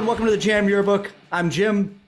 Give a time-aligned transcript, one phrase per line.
[0.00, 1.12] and welcome to the Jam Yearbook.
[1.30, 2.00] I'm Jim.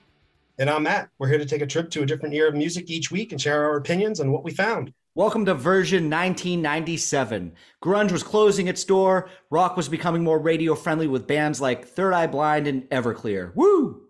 [0.57, 1.09] And I'm Matt.
[1.19, 3.39] We're here to take a trip to a different year of music each week and
[3.39, 4.91] share our opinions on what we found.
[5.13, 7.53] Welcome to version 1997.
[7.83, 12.13] Grunge was closing its door, rock was becoming more radio friendly with bands like Third
[12.13, 13.53] Eye Blind and Everclear.
[13.53, 14.01] Woo!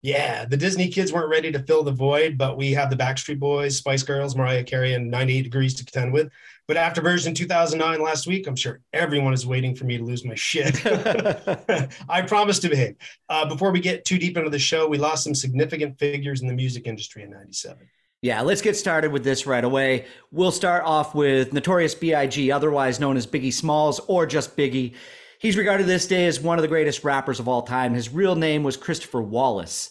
[0.00, 3.40] Yeah, the Disney kids weren't ready to fill the void, but we have the Backstreet
[3.40, 6.30] Boys, Spice Girls, Mariah Carey, and 98 Degrees to contend with.
[6.66, 10.24] But after version 2009 last week, I'm sure everyone is waiting for me to lose
[10.24, 10.84] my shit.
[12.08, 12.96] I promise to behave.
[13.28, 16.48] Uh, before we get too deep into the show, we lost some significant figures in
[16.48, 17.86] the music industry in 97.
[18.22, 20.06] Yeah, let's get started with this right away.
[20.30, 24.94] We'll start off with Notorious B.I.G., otherwise known as Biggie Smalls or just Biggie.
[25.38, 27.92] He's regarded this day as one of the greatest rappers of all time.
[27.92, 29.90] His real name was Christopher Wallace.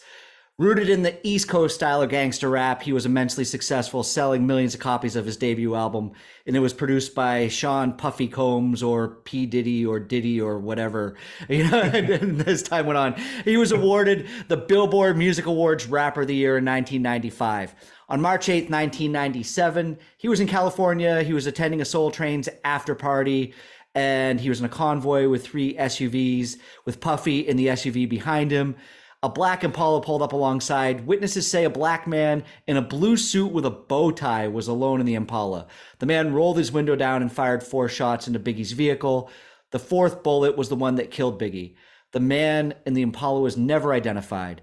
[0.59, 4.75] Rooted in the East Coast style of gangster rap, he was immensely successful, selling millions
[4.75, 6.11] of copies of his debut album.
[6.45, 9.47] And it was produced by Sean Puffy Combs or P.
[9.47, 11.15] Diddy or Diddy or whatever.
[11.49, 16.21] You know, and as time went on, he was awarded the Billboard Music Awards Rapper
[16.21, 17.73] of the Year in 1995.
[18.09, 21.23] On March 8th, 1997, he was in California.
[21.23, 23.55] He was attending a Soul Train's after party
[23.95, 28.51] and he was in a convoy with three SUVs with Puffy in the SUV behind
[28.51, 28.75] him.
[29.23, 31.07] A black Impala pulled up alongside.
[31.07, 34.99] Witnesses say a black man in a blue suit with a bow tie was alone
[34.99, 35.67] in the Impala.
[35.99, 39.31] The man rolled his window down and fired four shots into Biggie's vehicle.
[39.71, 41.75] The fourth bullet was the one that killed Biggie.
[42.11, 44.61] The man in the Impala was never identified.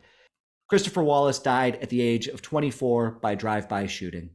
[0.69, 4.28] Christopher Wallace died at the age of 24 by drive-by shooting.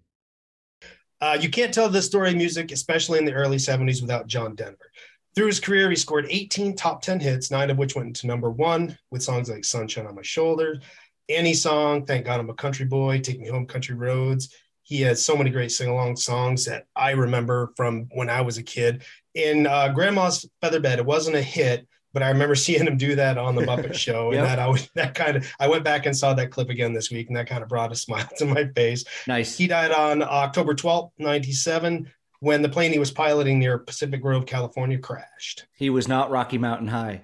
[1.21, 4.55] Uh, you can't tell this story of music, especially in the early 70s, without John
[4.55, 4.91] Denver.
[5.35, 8.49] Through his career, he scored 18 top 10 hits, nine of which went into number
[8.49, 10.79] one with songs like Sunshine on My Shoulder,
[11.27, 14.53] Annie's Song, Thank God I'm a Country Boy, Take Me Home Country Roads.
[14.83, 18.57] He has so many great sing along songs that I remember from when I was
[18.57, 19.03] a kid.
[19.33, 23.37] In uh, Grandma's Featherbed, it wasn't a hit, but I remember seeing him do that
[23.37, 25.51] on the Muppet Show, and that I that kind of.
[25.59, 27.91] I went back and saw that clip again this week, and that kind of brought
[27.91, 29.03] a smile to my face.
[29.27, 29.57] Nice.
[29.57, 32.11] He died on October twelfth, ninety seven,
[32.45, 35.65] when the plane he was piloting near Pacific Grove, California, crashed.
[35.75, 37.23] He was not Rocky Mountain High.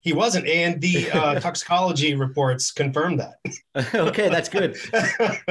[0.00, 3.94] He wasn't, and the uh, toxicology reports confirmed that.
[3.94, 4.76] okay, that's good.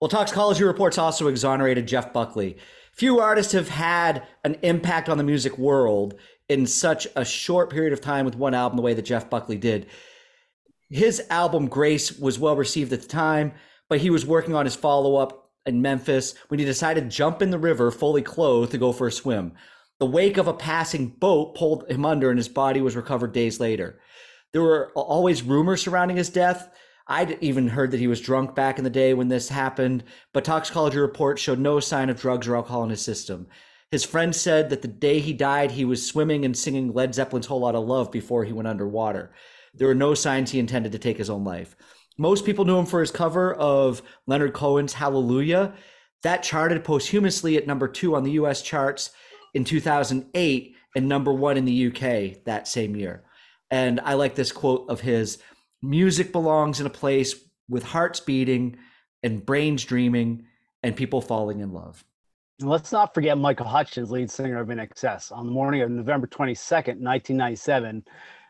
[0.00, 2.58] well, toxicology reports also exonerated Jeff Buckley.
[2.92, 6.14] Few artists have had an impact on the music world
[6.48, 9.58] in such a short period of time with one album the way that Jeff Buckley
[9.58, 9.88] did.
[10.90, 13.52] His album Grace was well received at the time,
[13.88, 17.42] but he was working on his follow up in Memphis when he decided to jump
[17.42, 19.52] in the river fully clothed to go for a swim.
[20.00, 23.60] The wake of a passing boat pulled him under and his body was recovered days
[23.60, 24.00] later.
[24.52, 26.70] There were always rumors surrounding his death.
[27.06, 30.44] I'd even heard that he was drunk back in the day when this happened, but
[30.44, 33.46] toxicology reports showed no sign of drugs or alcohol in his system.
[33.90, 37.46] His friend said that the day he died, he was swimming and singing Led Zeppelin's
[37.46, 39.32] Whole Lot of Love before he went underwater.
[39.74, 41.74] There were no signs he intended to take his own life.
[42.18, 45.72] Most people knew him for his cover of Leonard Cohen's Hallelujah.
[46.24, 49.10] That charted posthumously at number two on the US charts
[49.54, 53.24] in 2008 and number one in the UK that same year.
[53.70, 55.38] And I like this quote of his
[55.80, 57.36] music belongs in a place
[57.68, 58.76] with hearts beating
[59.22, 60.44] and brains dreaming
[60.82, 62.04] and people falling in love.
[62.60, 65.30] Let's not forget Michael Hutchence, lead singer of INXS.
[65.30, 68.04] On the morning of November 22nd, 1997,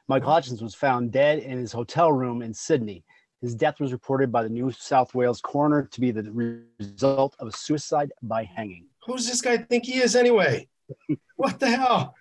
[0.09, 3.05] Michael Hutchence was found dead in his hotel room in Sydney.
[3.41, 7.47] His death was reported by the New South Wales coroner to be the result of
[7.47, 8.87] a suicide by hanging.
[9.07, 10.67] Who's this guy think he is anyway?
[11.37, 12.17] what the hell?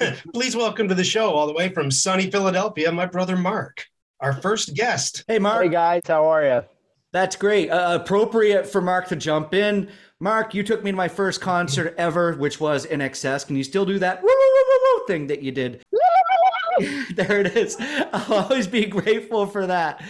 [0.32, 3.84] Please welcome to the show all the way from sunny Philadelphia, my brother Mark,
[4.20, 5.24] our first guest.
[5.28, 5.64] Hey, Mark.
[5.64, 6.02] Hey, guys.
[6.06, 6.64] How are you?
[7.12, 7.68] That's great.
[7.68, 9.90] Uh, appropriate for Mark to jump in.
[10.20, 13.46] Mark, you took me to my first concert ever, which was INXS.
[13.46, 14.22] Can you still do that
[15.06, 15.82] thing that you did?
[17.14, 17.76] there it is.
[17.78, 20.02] I'll always be grateful for that.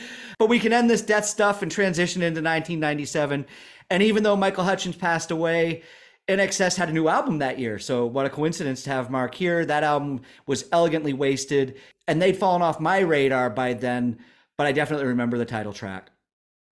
[0.42, 3.46] But we can end this death stuff and transition into 1997.
[3.90, 5.84] And even though Michael Hutchence passed away,
[6.26, 7.78] INXS had a new album that year.
[7.78, 9.64] So what a coincidence to have Mark here.
[9.64, 11.78] That album was elegantly wasted,
[12.08, 14.18] and they'd fallen off my radar by then.
[14.58, 16.10] But I definitely remember the title track.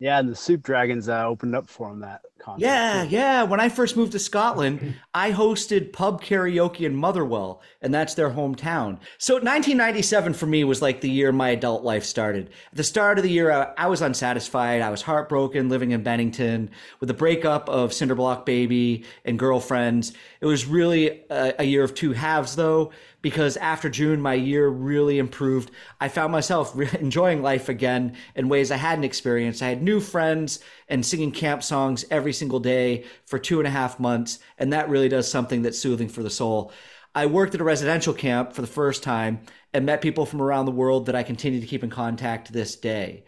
[0.01, 2.65] Yeah, and the Soup Dragons uh, opened up for him that concert.
[2.65, 3.11] Yeah, too.
[3.11, 3.43] yeah.
[3.43, 8.31] When I first moved to Scotland, I hosted pub karaoke in Motherwell, and that's their
[8.31, 8.99] hometown.
[9.19, 12.49] So 1997 for me was like the year my adult life started.
[12.73, 14.81] At the start of the year, I, I was unsatisfied.
[14.81, 16.71] I was heartbroken living in Bennington
[17.01, 20.15] with the breakup of Cinderblock Baby and girlfriends.
[20.41, 24.69] It was really a, a year of two halves, though because after June, my year
[24.69, 25.71] really improved.
[26.01, 29.63] I found myself re- enjoying life again in ways I hadn't experienced.
[29.63, 33.71] I had new friends and singing camp songs every single day for two and a
[33.71, 34.39] half months.
[34.59, 36.73] And that really does something that's soothing for the soul.
[37.15, 39.41] I worked at a residential camp for the first time
[39.73, 42.53] and met people from around the world that I continue to keep in contact to
[42.53, 43.25] this day.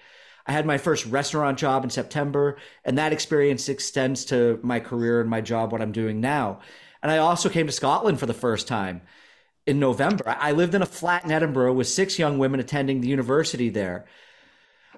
[0.46, 5.20] I had my first restaurant job in September, and that experience extends to my career
[5.20, 6.60] and my job, what I'm doing now.
[7.02, 9.02] And I also came to Scotland for the first time
[9.66, 10.24] in November.
[10.26, 14.06] I lived in a flat in Edinburgh with six young women attending the university there.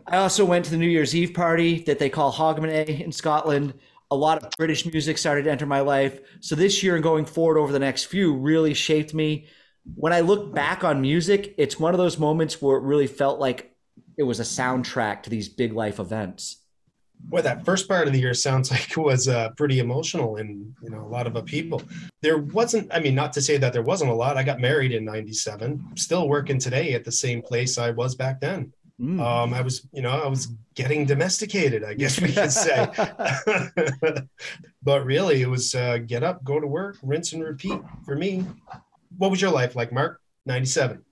[0.07, 3.75] I also went to the New Year's Eve party that they call Hogmanay in Scotland.
[4.11, 6.21] A lot of British music started to enter my life.
[6.41, 9.47] So this year and going forward over the next few really shaped me.
[9.95, 13.39] When I look back on music, it's one of those moments where it really felt
[13.39, 13.75] like
[14.17, 16.64] it was a soundtrack to these big life events.
[17.21, 20.75] Boy, that first part of the year sounds like it was uh, pretty emotional and
[20.83, 21.83] you know a lot of upheaval.
[22.21, 24.37] There wasn't, I mean, not to say that there wasn't a lot.
[24.37, 25.97] I got married in '97.
[25.97, 28.73] Still working today at the same place I was back then.
[29.01, 29.21] Mm.
[29.21, 32.89] Um, I was, you know, I was getting domesticated, I guess we could say.
[34.83, 38.45] but really, it was uh, get up, go to work, rinse and repeat for me.
[39.17, 40.21] What was your life like, Mark?
[40.47, 41.03] 97.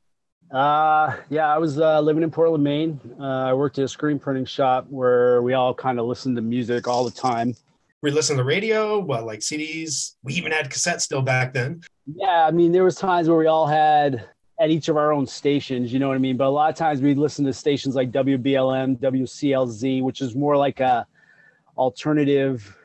[0.53, 3.01] Uh, yeah, I was uh, living in Portland, Maine.
[3.19, 6.43] Uh, I worked at a screen printing shop where we all kind of listened to
[6.43, 7.57] music all the time.
[8.03, 10.17] We listened to the radio, what, like CDs?
[10.23, 11.81] We even had cassettes still back then.
[12.17, 14.29] Yeah, I mean, there was times where we all had
[14.61, 16.37] at each of our own stations, you know what I mean?
[16.37, 20.57] But a lot of times we'd listen to stations like WBLM, WCLZ, which is more
[20.57, 21.07] like a
[21.79, 22.77] alternative,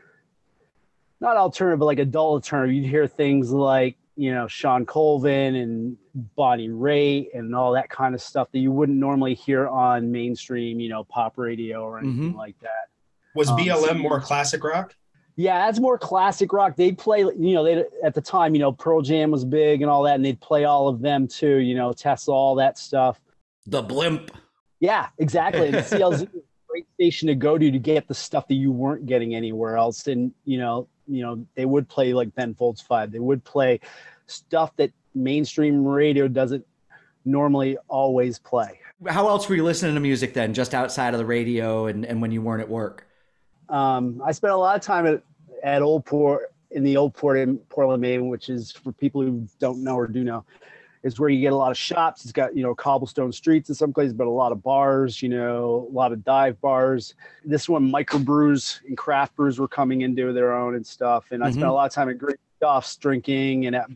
[1.19, 2.75] not alternative, but like adult alternative.
[2.75, 5.97] You'd hear things like, you know, Shawn Colvin and
[6.35, 10.79] Bonnie Raitt and all that kind of stuff that you wouldn't normally hear on mainstream,
[10.79, 12.37] you know, pop radio or anything mm-hmm.
[12.37, 12.89] like that.
[13.35, 14.95] Was BLM um, more classic rock?
[15.35, 16.75] Yeah, that's more classic rock.
[16.75, 19.91] They'd play, you know, they at the time, you know, Pearl Jam was big and
[19.91, 23.21] all that, and they'd play all of them too, you know, Tesla, all that stuff.
[23.67, 24.31] The blimp.
[24.79, 25.67] Yeah, exactly.
[25.67, 26.27] And CLZ is a
[26.67, 30.07] great station to go to to get the stuff that you weren't getting anywhere else.
[30.07, 33.11] And you know, you know, they would play like Ben Folds Five.
[33.11, 33.79] They would play
[34.25, 34.91] stuff that
[35.23, 36.65] mainstream radio doesn't
[37.25, 38.79] normally always play.
[39.07, 42.21] How else were you listening to music then, just outside of the radio and, and
[42.21, 43.05] when you weren't at work?
[43.69, 45.21] Um, I spent a lot of time at,
[45.61, 49.47] at Old Port in the Old Port in Portland, Maine, which is for people who
[49.59, 50.45] don't know or do know,
[51.03, 52.23] is where you get a lot of shops.
[52.23, 55.21] It's got you know cobblestone streets in some places, but a lot of bars.
[55.21, 57.15] You know, a lot of dive bars.
[57.45, 61.25] This one, microbrews and craft brews were coming into their own and stuff.
[61.31, 61.53] And I mm-hmm.
[61.53, 63.89] spent a lot of time at Great Duff's drinking and at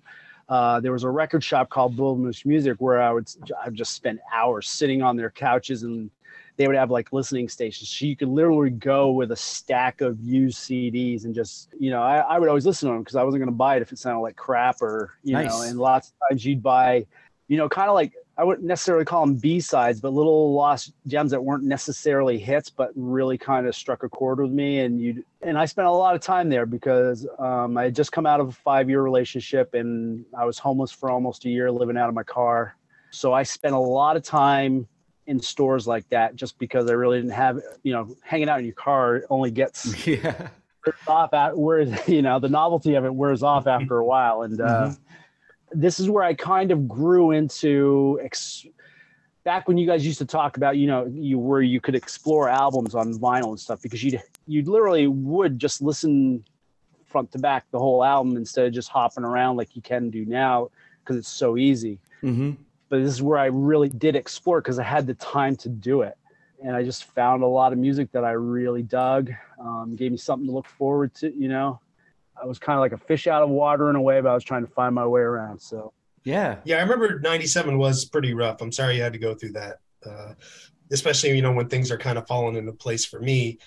[0.49, 3.29] uh, there was a record shop called Wilderness Music where I would
[3.61, 6.09] I would just spend hours sitting on their couches and
[6.57, 7.89] they would have like listening stations.
[7.89, 12.01] So you could literally go with a stack of used CDs and just, you know,
[12.01, 13.91] I, I would always listen to them because I wasn't going to buy it if
[13.91, 15.47] it sounded like crap or, you nice.
[15.47, 17.05] know, and lots of times you'd buy,
[17.47, 20.93] you know, kind of like, I wouldn't necessarily call them B sides, but little lost
[21.05, 24.79] gems that weren't necessarily hits, but really kind of struck a chord with me.
[24.79, 28.11] And you, and I spent a lot of time there because um, I had just
[28.11, 31.71] come out of a five year relationship and I was homeless for almost a year,
[31.71, 32.75] living out of my car.
[33.11, 34.87] So I spent a lot of time
[35.27, 38.65] in stores like that just because I really didn't have, you know, hanging out in
[38.65, 40.49] your car only gets yeah.
[41.07, 44.41] off at where, you know, the novelty of it wears off after a while.
[44.43, 45.20] And uh, mm-hmm.
[45.71, 48.65] This is where I kind of grew into ex-
[49.43, 52.49] back when you guys used to talk about, you know, you where you could explore
[52.49, 56.43] albums on vinyl and stuff because you'd, you literally would just listen
[57.07, 60.25] front to back the whole album instead of just hopping around like you can do
[60.25, 61.99] now because it's so easy.
[62.23, 62.51] Mm-hmm
[62.91, 66.01] but this is where I really did explore because I had the time to do
[66.01, 66.17] it.
[66.61, 70.17] And I just found a lot of music that I really dug, um, gave me
[70.17, 71.79] something to look forward to, you know.
[72.41, 74.33] I was kind of like a fish out of water in a way, but I
[74.33, 75.59] was trying to find my way around.
[75.59, 75.93] So,
[76.23, 76.57] yeah.
[76.63, 78.61] Yeah, I remember 97 was pretty rough.
[78.61, 80.33] I'm sorry you had to go through that, uh,
[80.91, 83.59] especially, you know, when things are kind of falling into place for me.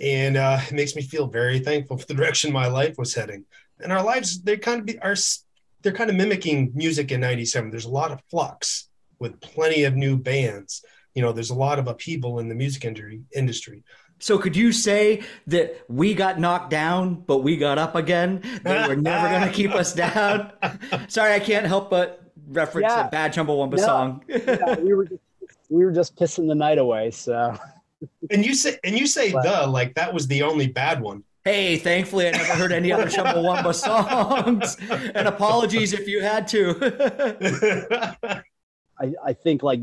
[0.00, 3.44] And uh, it makes me feel very thankful for the direction my life was heading.
[3.80, 5.16] And our lives, they kind of be, are
[5.82, 9.94] they're kind of mimicking music in 97 there's a lot of flux with plenty of
[9.94, 10.84] new bands
[11.14, 12.84] you know there's a lot of upheaval in the music
[13.34, 13.82] industry
[14.22, 18.86] so could you say that we got knocked down but we got up again they
[18.86, 20.52] were never going to keep us down
[21.08, 23.06] sorry i can't help but reference yeah.
[23.06, 23.84] a bad chumbawamba no.
[23.84, 25.20] song yeah, we were just,
[25.68, 27.56] we were just pissing the night away so
[28.30, 31.22] and you say and you say but, the like that was the only bad one
[31.44, 33.74] Hey, thankfully I never heard any other Chumbawamba
[34.54, 34.76] songs.
[35.12, 36.78] and apologies if you had to.
[38.96, 39.80] I, I think like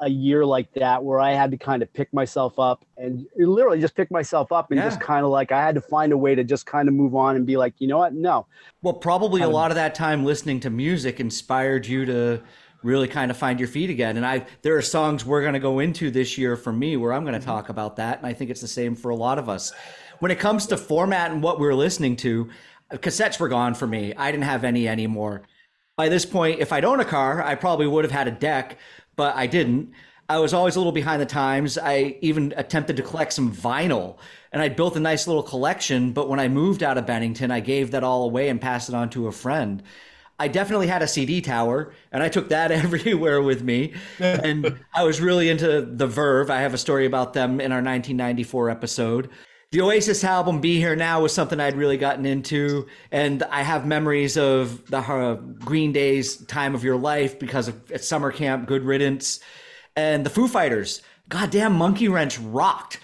[0.00, 3.80] a year like that where I had to kind of pick myself up and literally
[3.80, 4.86] just pick myself up and yeah.
[4.86, 7.14] just kind of like I had to find a way to just kind of move
[7.14, 8.14] on and be like, you know what?
[8.14, 8.46] No.
[8.82, 12.42] Well, probably kind a lot of that time listening to music inspired you to
[12.82, 14.16] really kind of find your feet again.
[14.16, 17.12] And I there are songs we're going to go into this year for me where
[17.12, 17.50] I'm going to mm-hmm.
[17.50, 19.72] talk about that and I think it's the same for a lot of us
[20.20, 22.48] when it comes to format and what we are listening to,
[22.92, 24.14] cassettes were gone for me.
[24.14, 25.42] I didn't have any anymore.
[25.96, 28.78] by this point, if I'd owned a car, I probably would have had a deck,
[29.20, 29.92] but I didn't.
[30.30, 31.76] I was always a little behind the times.
[31.76, 34.16] I even attempted to collect some vinyl
[34.50, 36.12] and I built a nice little collection.
[36.12, 38.94] But when I moved out of Bennington, I gave that all away and passed it
[38.94, 39.82] on to a friend.
[40.38, 43.92] I definitely had a CD tower and I took that everywhere with me.
[44.18, 46.48] And I was really into The Verve.
[46.48, 49.28] I have a story about them in our 1994 episode.
[49.72, 52.88] The Oasis album Be Here Now was something I'd really gotten into.
[53.12, 57.90] And I have memories of the uh, Green Day's Time of Your Life because of
[57.92, 59.38] at summer camp, Good Riddance
[59.94, 61.02] and the Foo Fighters.
[61.28, 62.98] Goddamn, Monkey Wrench rocked.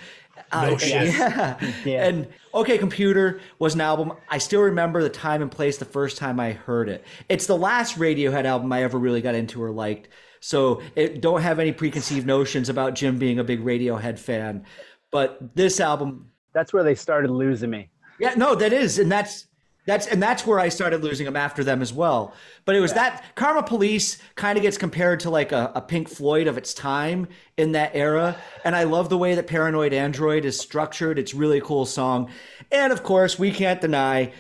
[0.51, 1.15] Uh, No shit.
[1.15, 1.57] Yeah.
[1.85, 2.09] Yeah.
[2.09, 4.15] And OK Computer was an album.
[4.29, 7.05] I still remember the time and place the first time I heard it.
[7.29, 10.09] It's the last Radiohead album I ever really got into or liked.
[10.41, 14.65] So it, don't have any preconceived notions about Jim being a big Radiohead fan.
[15.13, 17.91] But this album, That's where they started losing me.
[18.19, 19.47] yeah, no, that is, and that's
[19.87, 22.33] that's and that's where I started losing them after them as well.
[22.65, 26.09] But it was that Karma Police kind of gets compared to like a, a Pink
[26.09, 30.47] Floyd of its time in that era, and I love the way that Paranoid Android
[30.47, 31.19] is structured.
[31.19, 32.31] It's really a cool song,
[32.73, 34.33] and of course we can't deny.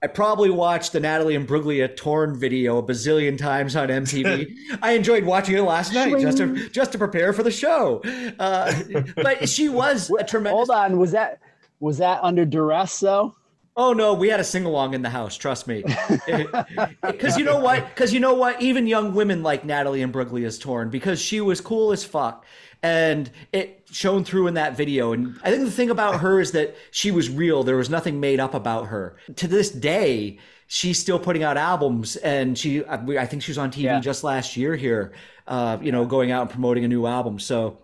[0.00, 4.54] I probably watched the Natalie Imbruglia torn video a bazillion times on MTV.
[4.80, 8.00] I enjoyed watching it last night just to just to prepare for the show.
[8.38, 8.72] Uh,
[9.16, 10.56] but she was a tremendous.
[10.56, 11.40] Hold on, was that
[11.80, 13.34] was that under duress though?
[13.76, 15.36] Oh no, we had a sing along in the house.
[15.36, 15.84] Trust me.
[17.02, 17.86] Because you know what?
[17.88, 18.60] Because you know what?
[18.60, 22.44] Even young women like Natalie Imbruglia's torn because she was cool as fuck,
[22.82, 25.12] and it shone through in that video.
[25.12, 27.62] And I think the thing about her is that she was real.
[27.62, 29.16] There was nothing made up about her.
[29.36, 33.58] To this day, she's still putting out albums, and she I I think she was
[33.58, 34.00] on TV Yeah.
[34.00, 35.12] just last year here.
[35.46, 37.38] Uh, you know, going out and promoting a new album.
[37.38, 37.78] So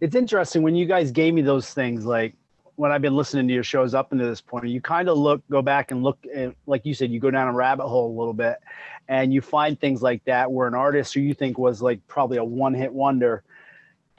[0.00, 2.34] It's interesting when you guys gave me those things like
[2.76, 5.42] when I've been listening to your shows up into this point, you kind of look,
[5.50, 8.16] go back and look, and like you said, you go down a rabbit hole a
[8.18, 8.56] little bit,
[9.08, 12.38] and you find things like that where an artist who you think was like probably
[12.38, 13.44] a one-hit wonder,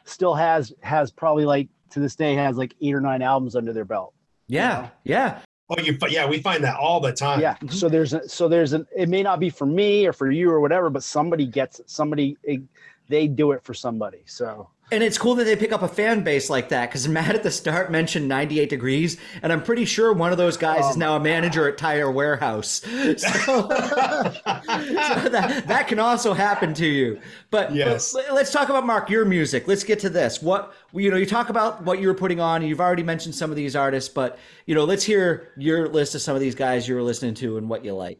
[0.03, 3.73] still has has probably like to this day has like eight or nine albums under
[3.73, 4.13] their belt.
[4.47, 7.41] yeah, yeah, Oh, you yeah, we find that all the time.
[7.41, 7.55] Yeah.
[7.55, 7.69] Mm-hmm.
[7.69, 10.51] So there's a, so there's an it may not be for me or for you
[10.51, 11.89] or whatever, but somebody gets it.
[11.89, 12.61] Somebody it,
[13.09, 14.21] they do it for somebody.
[14.25, 17.33] So And it's cool that they pick up a fan base like that because Matt
[17.33, 20.89] at the start mentioned 98 degrees, and I'm pretty sure one of those guys Oh
[20.91, 22.81] is now a manager at Tire Warehouse.
[23.17, 23.67] So, so
[24.45, 27.19] that, that can also happen to you.
[27.49, 28.13] But, Yes.
[28.13, 29.67] but let's talk about Mark your music.
[29.67, 30.41] Let's get to this.
[30.41, 32.61] What you know, you talk about what you were putting on.
[32.61, 34.37] and You've already mentioned some of these artists, but
[34.67, 37.57] you know, let's hear your list of some of these guys you were listening to
[37.57, 38.19] and what you like.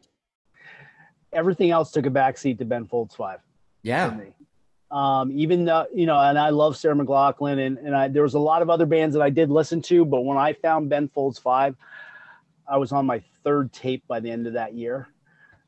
[1.32, 3.38] everything else took a backseat to Ben Folds Five.
[3.82, 4.16] Yeah.
[4.90, 8.34] Um, even though you know, and I love Sarah McLachlan, and and I, there was
[8.34, 11.08] a lot of other bands that I did listen to, but when I found Ben
[11.08, 11.74] Folds Five,
[12.68, 15.08] I was on my third tape by the end of that year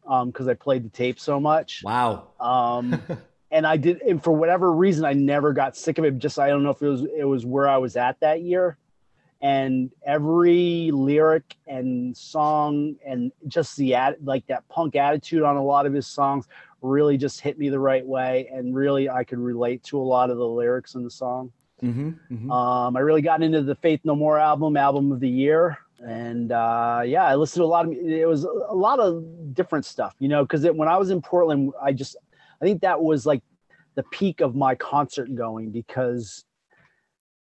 [0.06, 1.82] Um, because I played the tape so much.
[1.84, 2.28] wow.
[2.38, 3.02] Um,
[3.50, 6.18] and I did, and for whatever reason, I never got sick of it.
[6.18, 8.78] Just I don't know if it was it was where I was at that year,
[9.40, 15.62] and every lyric and song and just the ad, like that punk attitude on a
[15.62, 16.46] lot of his songs
[16.82, 20.30] really just hit me the right way, and really I could relate to a lot
[20.30, 21.52] of the lyrics in the song.
[21.80, 25.28] hmm hmm Um, I really got into the Faith No More album, album of the
[25.28, 27.92] year, and uh, yeah, I listened to a lot of.
[27.92, 31.72] It was a lot of different stuff, you know, because when I was in Portland,
[31.82, 32.16] I just,
[32.60, 33.42] I think that was like
[33.94, 36.44] the peak of my concert going because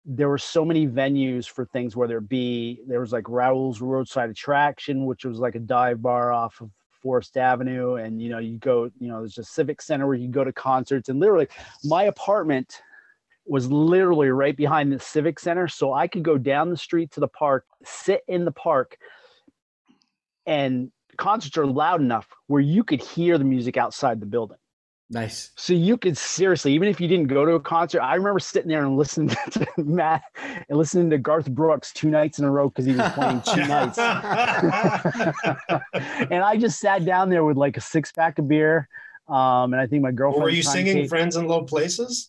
[0.05, 4.31] there were so many venues for things, whether it be there was like Raoul's Roadside
[4.31, 6.71] Attraction, which was like a dive bar off of
[7.03, 10.29] Forest Avenue, and you know, you go, you know, there's a civic center where you
[10.29, 11.49] go to concerts, and literally,
[11.85, 12.81] my apartment
[13.47, 17.21] was literally right behind the civic center so i could go down the street to
[17.21, 18.97] the park sit in the park
[20.47, 24.59] and concerts are loud enough where you could hear the music outside the building
[25.15, 25.51] Nice.
[25.57, 28.69] so you could seriously even if you didn't go to a concert i remember sitting
[28.71, 30.23] there and listening to matt
[30.69, 33.61] and listening to garth brooks two nights in a row because he was playing two
[33.67, 33.99] nights
[36.31, 38.89] and i just sat down there with like a six pack of beer
[39.29, 41.47] um, and i think my girlfriend Were was you trying to singing take- "Friends in
[41.47, 42.29] Low Places"?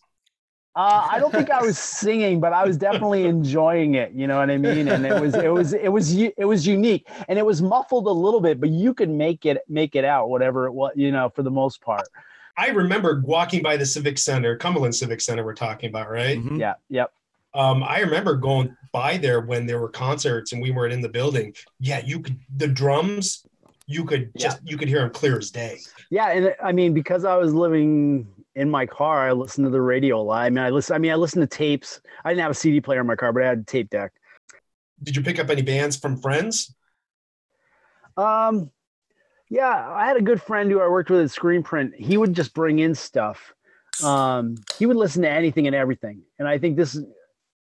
[0.76, 4.10] Uh, I don't think I was singing, but I was definitely enjoying it.
[4.10, 4.88] You know what I mean?
[4.88, 8.08] And it was it was it was u- it was unique, and it was muffled
[8.08, 10.90] a little bit, but you could make it make it out, whatever it was.
[10.96, 12.08] You know, for the most part.
[12.56, 15.44] I remember walking by the Civic Center, Cumberland Civic Center.
[15.44, 16.38] We're talking about, right?
[16.38, 16.58] Mhm.
[16.58, 16.74] Yeah.
[16.88, 17.12] Yep.
[17.52, 21.08] Um, I remember going by there when there were concerts and we weren't in the
[21.08, 21.54] building.
[21.78, 23.46] Yeah, you could the drums,
[23.86, 25.78] you could just you could hear them clear as day.
[26.10, 29.80] Yeah, and I mean, because I was living in my car, I listened to the
[29.80, 30.42] radio a lot.
[30.42, 30.94] I mean, I listen.
[30.94, 32.00] I mean, I listened to tapes.
[32.24, 34.12] I didn't have a CD player in my car, but I had a tape deck.
[35.02, 36.74] Did you pick up any bands from friends?
[38.16, 38.70] Um,
[39.50, 41.94] Yeah, I had a good friend who I worked with at Screenprint.
[41.96, 43.54] He would just bring in stuff.
[44.02, 47.04] Um, he would listen to anything and everything, and I think this is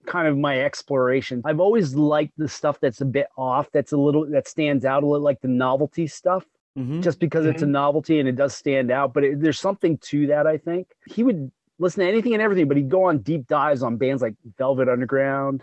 [0.06, 1.42] kind of my exploration.
[1.44, 5.02] I've always liked the stuff that's a bit off, that's a little that stands out
[5.02, 6.44] a little, like the novelty stuff.
[6.76, 7.02] Mhm.
[7.04, 9.14] just because it's a novelty and it does stand out.
[9.14, 10.88] But it, there's something to that, I think.
[11.06, 14.20] He would listen to anything and everything, but he'd go on deep dives on bands
[14.22, 15.62] like Velvet Underground.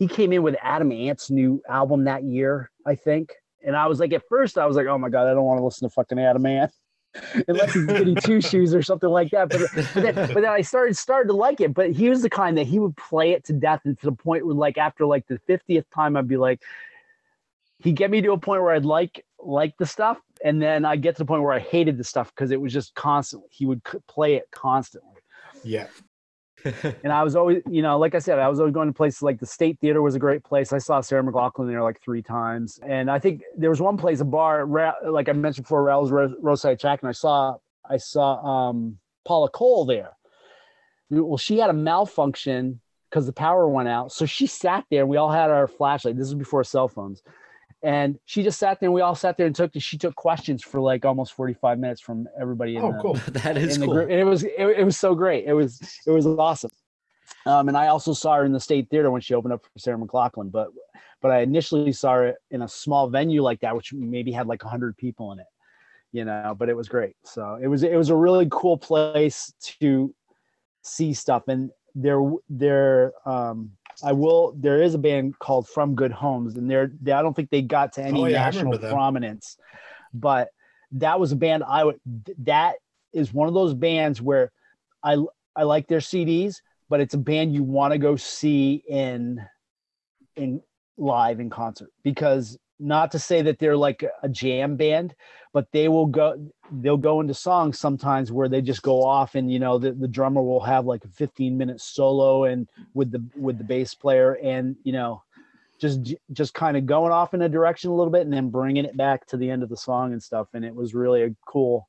[0.00, 3.32] He came in with Adam Ant's new album that year, I think.
[3.62, 5.58] And I was like, at first, I was like, oh my God, I don't want
[5.58, 6.72] to listen to fucking Adam Ant.
[7.48, 9.48] Unless he's Goody Two Shoes or something like that.
[9.48, 11.74] But, but, then, but then I started started to like it.
[11.74, 14.12] But he was the kind that he would play it to death and to the
[14.12, 16.62] point where like after like the 50th time I'd be like,
[17.80, 20.96] he'd get me to a point where I'd like like the stuff, and then I
[20.96, 23.48] get to the point where I hated the stuff because it was just constantly.
[23.50, 25.20] He would c- play it constantly,
[25.64, 25.88] Yeah.
[27.04, 29.22] and I was always, you know, like I said, I was always going to places
[29.22, 30.72] like the State Theater was a great place.
[30.72, 34.20] I saw Sarah McLachlan there like three times, and I think there was one place,
[34.20, 34.66] a bar,
[35.08, 37.56] like I mentioned before, Raoul's Ro- Roadside Shack, and I saw
[37.88, 40.10] I saw um, Paula Cole there.
[41.10, 45.06] Well, she had a malfunction because the power went out, so she sat there.
[45.06, 46.16] We all had our flashlight.
[46.16, 47.22] This was before cell phones
[47.82, 50.62] and she just sat there and we all sat there and took she took questions
[50.62, 53.14] for like almost 45 minutes from everybody in Oh, the, cool.
[53.28, 53.94] that is in the cool.
[53.94, 54.10] group.
[54.10, 55.46] And it was it, it was so great.
[55.46, 56.70] It was it was awesome.
[57.46, 59.78] Um and i also saw her in the state theater when she opened up for
[59.78, 60.68] sarah mclachlan but
[61.22, 64.62] but i initially saw her in a small venue like that which maybe had like
[64.62, 65.46] 100 people in it
[66.12, 67.14] you know but it was great.
[67.24, 70.12] So it was it was a really cool place to
[70.82, 71.48] see stuff.
[71.48, 74.54] And there there um I will.
[74.56, 76.90] There is a band called From Good Homes, and they're.
[77.00, 79.56] They, I don't think they got to any Oh, yeah, national prominence,
[80.14, 80.48] but
[80.92, 82.00] that was a band I would.
[82.38, 82.76] That
[83.12, 84.52] is one of those bands where
[85.02, 85.16] I
[85.54, 86.56] I like their CDs,
[86.88, 89.44] but it's a band you want to go see in
[90.36, 90.62] in
[90.96, 95.14] live in concert because not to say that they're like a jam band,
[95.52, 99.52] but they will go they'll go into songs sometimes where they just go off and
[99.52, 103.22] you know the, the drummer will have like a 15 minute solo and with the
[103.36, 105.22] with the bass player and you know
[105.80, 108.84] just just kind of going off in a direction a little bit and then bringing
[108.84, 110.48] it back to the end of the song and stuff.
[110.52, 111.86] And it was really a cool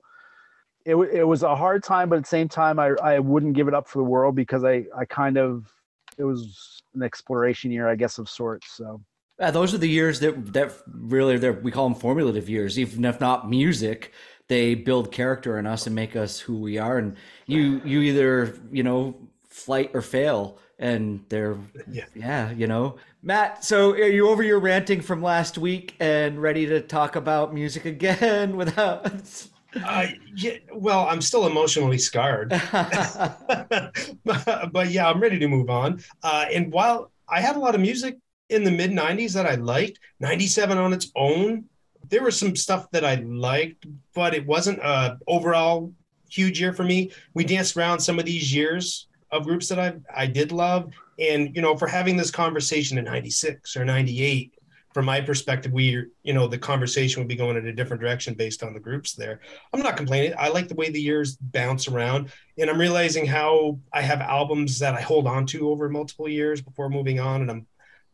[0.84, 3.68] it, it was a hard time but at the same time I, I wouldn't give
[3.68, 5.72] it up for the world because I I kind of
[6.18, 8.72] it was an exploration year I guess of sorts.
[8.72, 9.02] So
[9.42, 12.78] Yeah, those are the years that that really we call them formulative years.
[12.78, 14.14] Even if not music,
[14.48, 17.00] they build character in us and make us who we are.
[17.00, 17.16] And
[17.48, 19.16] you you either you know
[19.50, 21.58] flight or fail, and they're
[21.92, 22.06] Yeah.
[22.14, 23.66] yeah you know Matt.
[23.66, 27.86] So are you over your ranting from last week and ready to talk about music
[27.86, 29.12] again without?
[29.84, 36.04] Uh, yeah, well, I'm still emotionally scarred, but, but yeah, I'm ready to move on.
[36.22, 38.18] Uh, and while I had a lot of music
[38.52, 41.66] in the mid 90s that I liked, 97 on its own,
[42.10, 45.94] there was some stuff that I liked, but it wasn't a overall
[46.30, 47.12] huge year for me.
[47.34, 51.56] We danced around some of these years of groups that I I did love, and
[51.56, 54.54] you know, for having this conversation in 96 or 98
[54.94, 58.34] from my perspective, we, you know, the conversation would be going in a different direction
[58.34, 59.40] based on the groups there.
[59.72, 60.34] I'm not complaining.
[60.38, 64.80] I like the way the years bounce around, and I'm realizing how I have albums
[64.80, 67.68] that I hold on to over multiple years before moving on, and I'm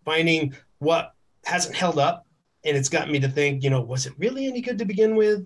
[0.07, 1.11] finding what
[1.45, 2.25] hasn't held up,
[2.63, 5.17] and it's gotten me to think, you know, was it really any good to begin
[5.17, 5.45] with?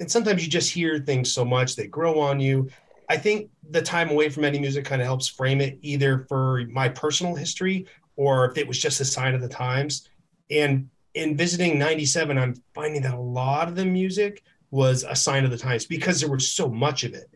[0.00, 2.68] And sometimes you just hear things so much they grow on you.
[3.08, 6.64] I think the time away from any music kind of helps frame it either for
[6.70, 10.08] my personal history or if it was just a sign of the times.
[10.50, 15.44] And in visiting 97, I'm finding that a lot of the music was a sign
[15.44, 17.30] of the times because there was so much of it.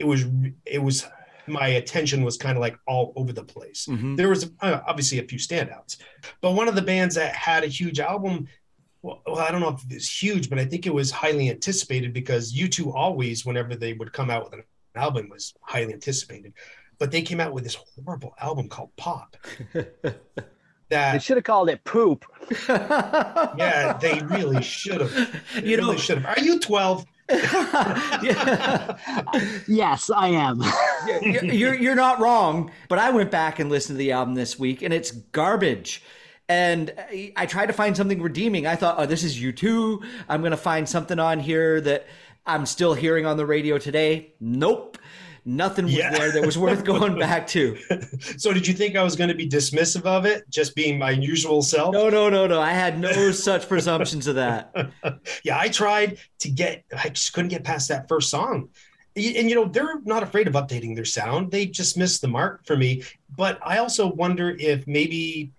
[0.00, 0.24] It was,
[0.66, 1.06] it was,
[1.50, 3.86] my attention was kind of like all over the place.
[3.88, 4.16] Mhm.
[4.16, 5.96] There was uh, obviously a few standouts,
[6.40, 8.46] but one of the bands that had a huge album,
[9.02, 11.50] well, well, I don't know if it was huge, but I think it was highly
[11.50, 16.52] anticipated because U2 always, whenever they would come out with an album, was highly anticipated.
[16.98, 19.36] But they came out with this horrible album called Pop.
[20.90, 22.24] That they should have called it poop
[22.68, 25.42] yeah, they really should have.
[25.64, 26.36] You know- really should have.
[26.36, 27.04] Are you 12?
[29.68, 30.62] yes I am
[31.22, 34.82] you're, you're not wrong, but I went back and listened to the album this week,
[34.82, 36.02] and it's garbage.
[36.48, 36.92] And
[37.36, 38.66] I- tried to find something redeeming.
[38.66, 40.04] I thought, oh, this is U2.
[40.28, 42.06] I'm gonna find something on here that
[42.46, 44.32] I'm still hearing on the radio today.
[44.40, 44.98] Nope,
[45.44, 46.10] nothing was Yeah.
[46.10, 47.76] there that was worth going back to.
[48.38, 51.10] So did you think I was going to be dismissive of it, just being my
[51.10, 51.92] usual self?
[51.92, 52.60] No, no, no, no.
[52.60, 54.74] I had no such presumptions of that.
[55.44, 58.68] yeah, I tried to get, I just couldn't get past that first song.
[59.16, 61.50] And, you know, they're not afraid of updating their sound.
[61.50, 63.02] They just missed the mark for me.
[63.36, 65.50] But I also wonder if maybe,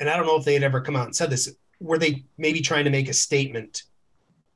[0.00, 2.24] and I don't know if they had ever come out and said this, were they
[2.38, 3.84] maybe trying to make a statement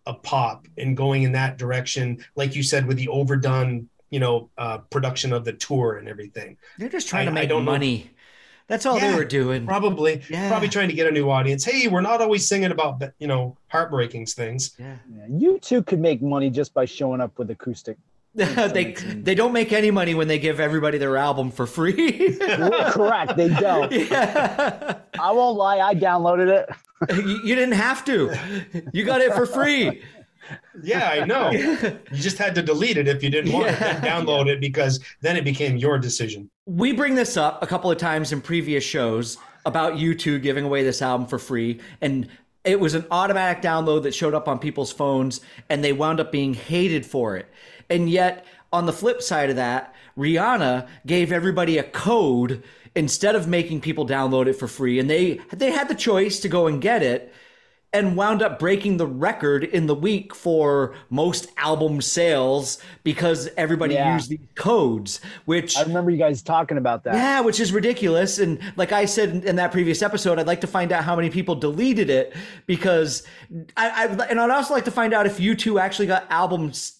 [0.06, 4.48] of pop and going in that direction, like you said, with the overdone, you know,
[4.58, 6.56] uh, production of the tour and everything.
[6.78, 7.72] They're just trying I- to make don't know.
[7.72, 8.10] money.
[8.68, 9.66] That's all they were doing.
[9.66, 10.48] Probably, Yeah.
[10.48, 11.64] probably trying to get a new audience.
[11.64, 14.74] Hey, we're not always singing about, you know, heartbreaking things.
[14.78, 14.94] Yeah.
[15.12, 17.98] Yeah, U2 could make money just by showing up with acoustic.
[18.34, 22.36] they they don't make any money when they give everybody their album for free.
[22.90, 23.92] Correct, they don't.
[23.92, 24.98] yeah.
[25.20, 26.70] I won't lie, I downloaded it.
[27.26, 28.32] you, you didn't have to.
[28.94, 30.02] You got it for free.
[30.82, 31.50] Yeah, I know.
[31.50, 34.00] you just had to delete it if you didn't want it, Yeah.
[34.00, 36.50] download it because then it became your decision.
[36.66, 40.82] We bring this up a couple of times in previous shows about U2 giving away
[40.82, 41.80] this album for free.
[42.00, 42.28] And
[42.64, 46.32] it was an automatic download that showed up on people's phones and they wound up
[46.32, 47.46] being hated for it.
[47.90, 52.62] And yet, on the flip side of that, Rihanna gave everybody a code
[52.94, 54.98] instead of making people download it for free.
[54.98, 57.32] And they they had the choice to go and get it
[57.94, 63.94] and wound up breaking the record in the week for most album sales because everybody
[63.94, 64.14] Yeah.
[64.14, 67.14] used these codes, which I remember you guys talking about that.
[67.14, 68.38] yeah, which is ridiculous.
[68.38, 71.14] And like I said in, in that previous episode, I'd like to find out how
[71.14, 72.34] many people deleted it
[72.66, 73.24] because
[73.76, 76.98] I, I and I'd also like to find out if U2 actually got albums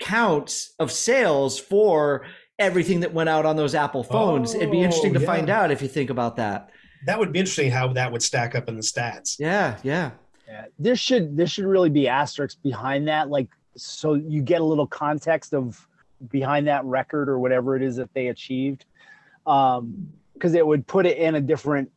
[0.00, 2.26] counts of sales for
[2.58, 4.54] everything that went out on those Apple phones.
[4.54, 6.70] It'd be oh, interesting to Oh, find out if you think about that.
[7.06, 9.36] That would be interesting how that would stack up in the stats.
[9.38, 10.10] Yeah, yeah.
[10.48, 14.64] Yeah, there should there should really be asterisks behind that, like so you get a
[14.64, 15.86] little context of
[16.30, 18.84] behind that record or whatever it is that they achieved,
[19.46, 21.90] um, because it would put it in a different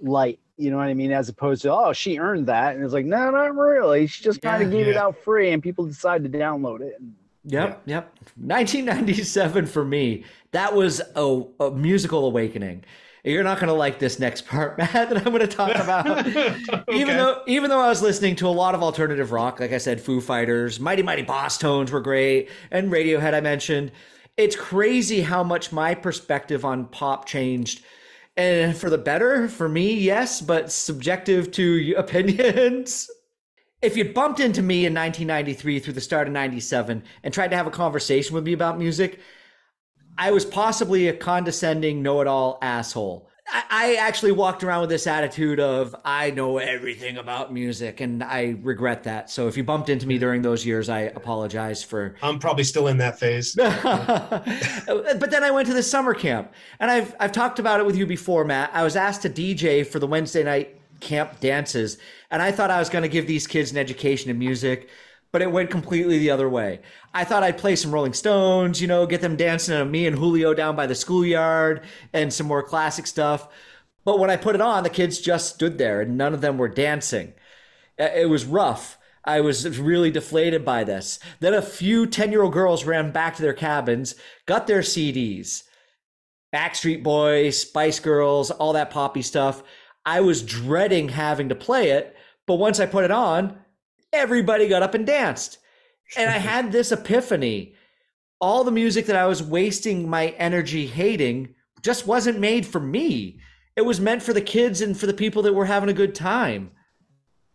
[0.00, 0.38] light.
[0.56, 1.12] You know what I mean?
[1.12, 4.06] As opposed to oh, she earned that, and it's like no, not really.
[4.06, 4.66] She just kind Yeah.
[4.66, 7.00] of gave it out free, and people decided to download it.
[7.44, 8.12] Yep, yep.
[8.36, 12.84] 1997 for me, that was a, a musical awakening.
[13.28, 16.26] You're not going to like this next part, Matt, that I'm going to talk about.
[16.92, 19.78] Even though, even though I was listening to a lot of alternative rock, like I
[19.78, 23.92] said, Foo Fighters, Mighty Mighty Bosstones were great, and Radiohead I mentioned.
[24.38, 27.84] It's crazy how much my perspective on pop changed,
[28.36, 33.10] and for the better for me, yes, but subjective to opinions.
[33.82, 37.56] If you'd bumped into me in 1993 through the start of 97 and tried to
[37.56, 39.20] have a conversation with me about music,
[40.18, 43.28] I was possibly a condescending, know it all asshole.
[43.46, 48.22] I, I actually walked around with this attitude of, I know everything about music, and
[48.24, 49.30] I regret that.
[49.30, 50.20] So if you bumped into me hmm.
[50.20, 52.16] during those years, I apologize for.
[52.20, 53.54] I'm probably still in that phase.
[53.54, 57.96] but then I went to the summer camp, and I've I've talked about it with
[57.96, 58.70] you before, Matt.
[58.74, 61.98] I was asked to DJ for the Wednesday night camp dances,
[62.30, 64.88] and I thought I was going to give these kids an education in music,
[65.32, 66.80] but it went completely the other way.
[67.12, 70.18] I thought I'd play some Rolling Stones, you know, get them dancing to me and
[70.18, 73.48] Julio down by the schoolyard, and some more classic stuff.
[74.04, 76.56] But when I put it on, the kids just stood there, and none of them
[76.56, 77.34] were dancing.
[77.98, 78.96] It was rough.
[79.24, 81.18] I was really deflated by this.
[81.40, 84.14] Then a few 10 year old girls ran back to their cabins,
[84.46, 85.64] got their CDs
[86.54, 89.62] Backstreet Boys, Spice Girls, all that poppy stuff.
[90.06, 93.58] I was dreading having to play it, but once I put it on,
[94.12, 95.58] everybody got up and danced.
[96.16, 97.74] And I had this epiphany.
[98.40, 103.40] All the music that I was wasting my energy hating just wasn't made for me.
[103.76, 106.14] It was meant for the kids and for the people that were having a good
[106.14, 106.70] time.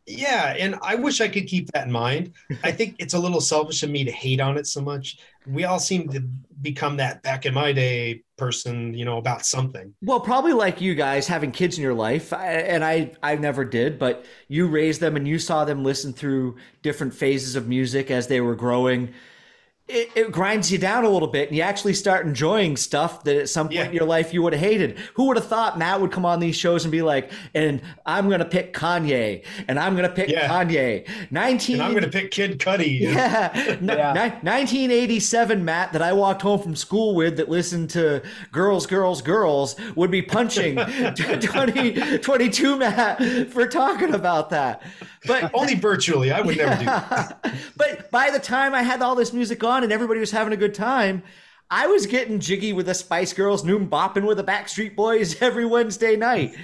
[0.05, 2.33] Yeah, and I wish I could keep that in mind.
[2.63, 5.17] I think it's a little selfish of me to hate on it so much.
[5.47, 6.21] We all seem to
[6.61, 9.93] become that back in my day person, you know, about something.
[10.01, 13.99] Well, probably like you guys having kids in your life, and I I never did,
[13.99, 18.27] but you raised them and you saw them listen through different phases of music as
[18.27, 19.13] they were growing.
[19.85, 23.35] It, it grinds you down a little bit, and you actually start enjoying stuff that
[23.35, 23.85] at some point Yeah.
[23.87, 24.97] in your life you would have hated.
[25.15, 28.29] Who would have thought Matt would come on these shows and be like, "And I'm
[28.29, 30.47] gonna pick Kanye, and I'm gonna pick Yeah.
[30.47, 31.75] Kanye." Nineteen.
[31.75, 33.01] And I'm going to pick Kid Cudi.
[33.01, 33.51] Yeah.
[33.81, 34.13] Yeah.
[34.13, 38.21] ni- 1987 Matt that I walked home from school with that listened to
[38.53, 40.75] Girls, Girls, Girls would be punching
[41.15, 44.81] 20, 22 Matt for talking about that.
[45.25, 46.31] But Only virtually.
[46.31, 47.53] I would never do that.
[47.77, 50.57] but by the time I had all this music on and everybody was having a
[50.57, 51.23] good time,
[51.69, 55.65] I was getting jiggy with the Spice Girls, noon bopping with the Backstreet Boys every
[55.65, 56.55] Wednesday night.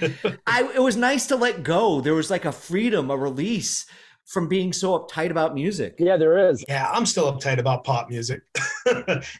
[0.46, 2.00] I, it was nice to let go.
[2.00, 3.86] There was like a freedom, a release
[4.26, 5.96] from being so uptight about music.
[5.98, 6.64] Yeah, there is.
[6.68, 8.42] Yeah, I'm still uptight about pop music.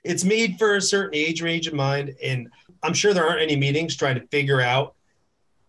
[0.03, 2.49] it's made for a certain age range of mind, and
[2.83, 4.97] I'm sure there aren't any meetings trying to figure out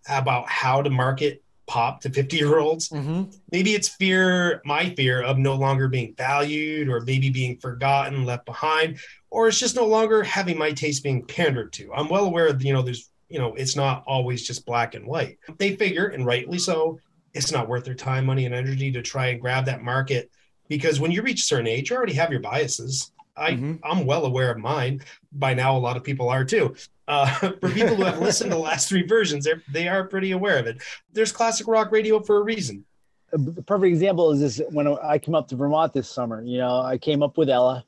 [0.09, 2.89] about how to market pop to 50 year olds.
[2.89, 8.25] hmm Maybe it's fear, my fear of no longer being valued, or maybe being forgotten,
[8.25, 11.93] left behind, or it's just no longer having my taste being pandered to.
[11.93, 15.05] I'm well aware that you know there's you know it's not always just black and
[15.07, 15.37] white.
[15.57, 16.99] They figure, and rightly so,
[17.33, 20.29] it's not worth their time, money, and energy to try and grab that market
[20.67, 23.13] because when you reach a certain age, you already have your biases.
[23.41, 23.79] I, Mhm.
[23.83, 25.01] I'm well aware of mine.
[25.31, 26.75] By now, a lot of people are too.
[27.07, 27.25] Uh,
[27.61, 30.57] for people who have listened to the last three versions, they're, they are pretty aware
[30.59, 30.77] of it.
[31.11, 32.85] There's classic rock radio for a reason.
[33.33, 36.43] A perfect example is this when I came up to Vermont this summer.
[36.43, 37.83] You know, I came up with Ella.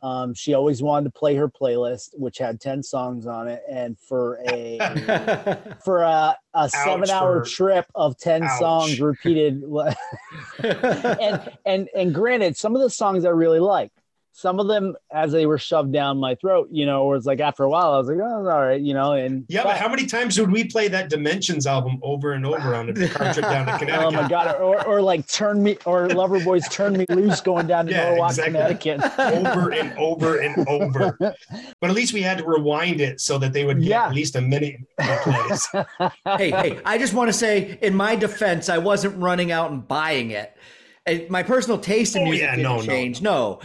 [0.00, 3.62] Um, she always wanted to play her playlist, which had 10 songs on it.
[3.68, 4.78] And for a
[5.84, 8.58] for a, a seven hour trip of 10 Ouch.
[8.60, 9.62] songs repeated
[10.62, 13.90] and and and granted, some of the songs I really like.
[14.38, 17.64] Some of them, as they were shoved down my throat, you know, was like after
[17.64, 19.14] a while, I was like, oh, all right, you know.
[19.14, 22.72] And Yeah, but how many times would we play that Dimensions album over and over
[22.72, 23.88] on a car trip down to Connecticut?
[24.06, 24.60] Oh my god!
[24.60, 28.30] Or, or like turn me, or Loverboys turn me loose going down to Yeah, Norwalk,
[28.38, 28.52] exactly.
[28.92, 29.18] Connecticut.
[29.48, 31.16] over and over and over.
[31.80, 34.06] But at least we had to rewind it so that they would get Yeah.
[34.06, 34.86] at least a minute in
[35.24, 35.66] place.
[36.24, 39.86] hey, hey, I just want to say, in my defense, I wasn't running out and
[39.88, 40.54] buying it.
[41.28, 43.20] My personal taste in Oh, music yeah, didn't no, no, change.
[43.22, 43.58] No,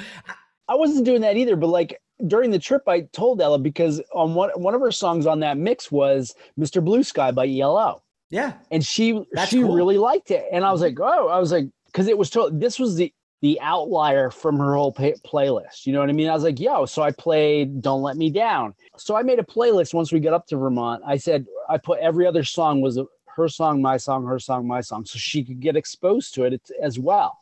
[0.74, 4.34] I wasn't doing that either, but like during the trip, I told Ella because on
[4.34, 6.84] one one of her songs on that mix was "Mr.
[6.84, 8.02] Blue Sky" by ELO.
[8.32, 9.76] yeah, and she That's she cool.
[9.76, 10.46] really liked it.
[10.52, 11.00] And i was mm-hmm.
[11.00, 14.58] like oh i was like because it was told this was the the outlier from
[14.58, 15.86] her whole pay, playlist.
[15.86, 16.28] You know what i mean?
[16.28, 18.74] I was like yo so i played don't let me down.
[18.98, 21.04] So i made a playlist once we got up to vermont.
[21.06, 23.00] I said i put every other song was
[23.36, 26.60] her song my song her song my song so she could get exposed to it
[26.82, 27.38] as well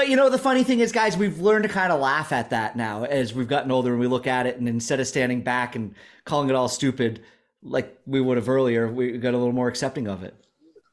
[0.00, 2.48] But you know, the funny thing is, guys, we've learned to kind of laugh at
[2.48, 5.42] that now as we've gotten older and we look at it, and instead of standing
[5.42, 7.20] back and calling it all stupid
[7.62, 10.34] like we would have earlier, we got a little more accepting of it.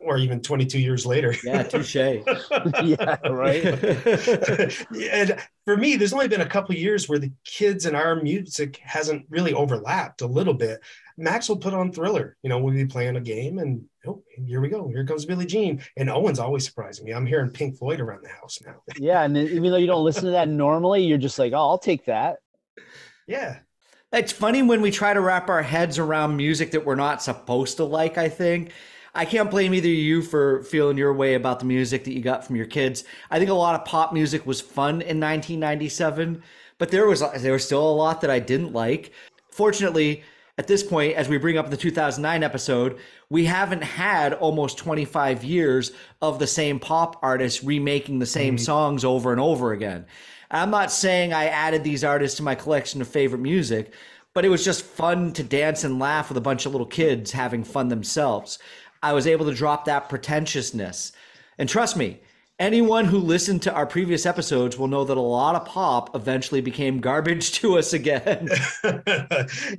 [0.01, 1.33] or even 22 years later.
[1.41, 1.95] Yeah, touche.
[1.95, 3.63] yeah right
[5.13, 8.75] and for me, there's only been a couple years where the kids and our music
[8.83, 10.81] hasn't really overlapped a little bit.
[11.15, 12.35] Max will put on Thriller.
[12.43, 14.87] You know, we'll be playing a game, and oh, here we go.
[14.87, 15.81] Here comes Billie Jean.
[15.97, 17.13] And Owen's always surprising me.
[17.13, 18.81] I'm hearing Pink Floyd around the house now.
[18.97, 21.77] yeah and even though you don't listen to that normally you're just like oh i'll
[21.77, 22.37] take that
[23.27, 23.59] yeah.
[24.13, 27.77] It's funny when we try to wrap our heads around music that we're not supposed
[27.77, 28.71] to like, I think.
[29.13, 32.21] I can't blame either of you for feeling your way about the music that you
[32.21, 33.03] got from your kids.
[33.29, 36.41] I think a lot of pop music was fun in 1997,
[36.77, 39.11] but there was there was still a lot that I didn't like.
[39.49, 40.23] Fortunately,
[40.57, 42.97] at this point, as we bring up the 2009 episode,
[43.29, 45.91] we haven't had almost 25 years
[46.21, 48.63] of the same pop artists remaking the same mm-hmm.
[48.63, 50.05] songs over and over again.
[50.49, 53.93] I'm not saying I added these artists to my collection of favorite music,
[54.33, 57.31] but it was just fun to dance and laugh with a bunch of little kids
[57.31, 58.57] having fun themselves.
[59.03, 61.11] I was able to drop that pretentiousness.
[61.59, 62.21] And trust me,
[62.59, 66.61] anyone who listened to our previous episodes will know that a lot of pop eventually
[66.61, 68.49] became garbage to us again.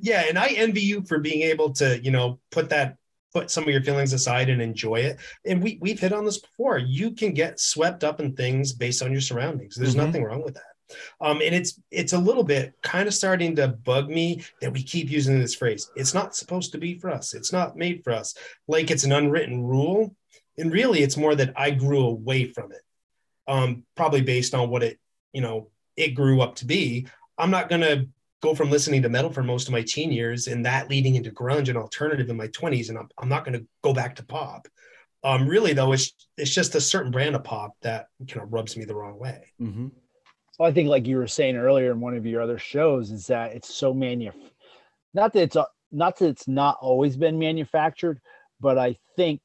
[0.01, 2.97] yeah, and I envy you for being able to, you know, put that
[3.35, 5.19] put some of your feelings aside and enjoy it.
[5.45, 6.79] And we we've hit on this before.
[6.79, 9.75] You can get swept up in things based on your surroundings.
[9.77, 10.07] There's Mhm.
[10.07, 10.62] nothing wrong with that.
[11.21, 14.83] Um, and it's it's a little bit kind of starting to bug me that we
[14.83, 15.91] keep using this phrase.
[15.97, 17.35] It's not supposed to be for us.
[17.35, 18.35] It's not made for us.
[18.67, 20.14] Like it's an unwritten rule.
[20.59, 22.83] And really, it's more that I grew away from it.
[23.47, 24.99] Um, probably based on what it,
[25.33, 27.07] you know, it grew up to be.
[27.38, 28.07] I'm not gonna
[28.42, 31.31] go from listening to metal for most of my teen years and that leading into
[31.31, 34.25] grunge and alternative in my 20s and i'm, I'm not going to go back to
[34.25, 34.68] pop
[35.25, 38.77] um really though it's it's just a certain brand of pop that kind of rubs
[38.77, 39.88] me the wrong way mm-hmm.
[40.59, 43.29] So I think, like you were saying earlier in one of your other shows, is
[43.29, 44.35] that it's so manuf.
[45.14, 48.21] Not that it's a- not that it's not always been manufactured,
[48.61, 49.40] but I think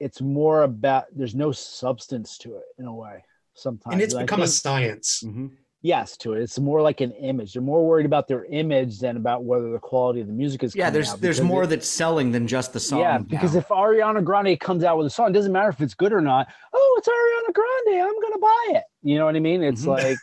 [0.00, 3.24] it's more about there's no substance to it in a way.
[3.54, 5.48] Sometimes, and it's I become a science Mm-hmm.
[5.82, 6.42] yes to it.
[6.42, 7.54] It's more like an image.
[7.54, 10.76] They're more worried about their image than about whether the quality of the music is.
[10.76, 13.00] Yeah, there's out, there's more it- that's selling than just the song.
[13.00, 13.58] yeah, because now.
[13.60, 16.20] if Ariana Grande comes out with a song, it doesn't matter if it's good or
[16.20, 16.46] not.
[16.72, 18.00] Oh, it's Ariana Grande.
[18.08, 18.84] I'm gonna buy it.
[19.02, 19.62] You know what I mean?
[19.64, 19.88] It's Mhm.
[19.88, 20.18] like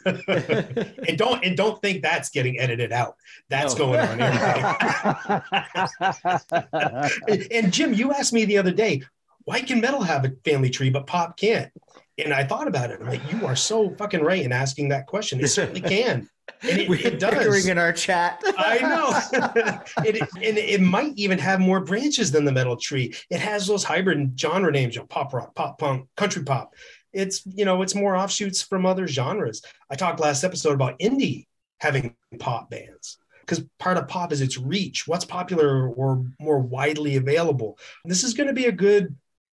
[1.09, 3.15] and don't and don't think that's getting edited out
[3.49, 3.87] that's No.
[3.87, 4.21] going on
[7.27, 9.01] and, and jim you asked me the other day
[9.45, 11.71] why can metal have a family tree but pop can't
[12.17, 15.07] and i thought about it i'm like you are so fucking right in asking that
[15.07, 16.27] question it certainly can
[16.61, 18.41] and it, We're it does in our chat.
[18.57, 19.79] I know.
[20.03, 23.13] it, and it might even have more branches than the metal tree.
[23.29, 26.73] It has those hybrid genre names, you know, pop rock, pop punk, country pop.
[27.13, 29.61] It's, you know, it's more offshoots from other genres.
[29.89, 31.45] I talked last episode about indie
[31.79, 35.07] having pop bands because part of pop is its reach.
[35.07, 37.77] What's popular or more widely available?
[38.05, 39.15] This is going to be a good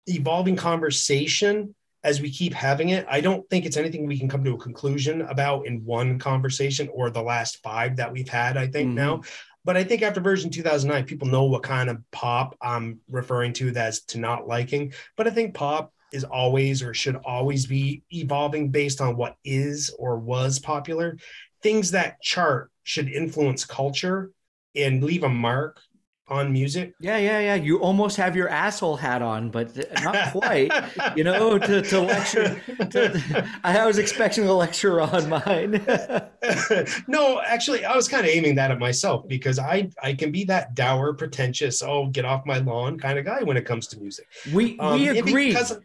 [0.08, 3.06] evolving conversation as we keep having it.
[3.10, 6.88] I don't think it's anything we can come to a conclusion about in one conversation
[6.94, 8.96] or the last five that we've had, I think Mhm.
[8.96, 9.22] now.
[9.64, 13.74] But I think after version 2009, people know what kind of pop I'm referring to
[13.76, 14.94] as to not liking.
[15.18, 19.90] But I think pop is always or should always be evolving based on what is
[19.98, 21.18] or was popular.
[21.64, 24.32] Things that chart should influence culture
[24.76, 25.82] and leave a mark
[26.28, 26.96] on music.
[27.00, 27.56] Yeah, yeah, yeah.
[27.56, 30.72] You almost have your asshole hat on, but not quite.
[31.16, 32.62] you know, to, to lecture.
[32.90, 35.86] To, I was expecting a lecture on mine.
[37.08, 40.44] no, actually, I was kind of aiming that at myself because I I can be
[40.46, 44.00] that dour, pretentious, oh get off my lawn kind of guy when it comes to
[44.00, 44.28] music.
[44.54, 45.50] We um, we agree.
[45.50, 45.78] Because,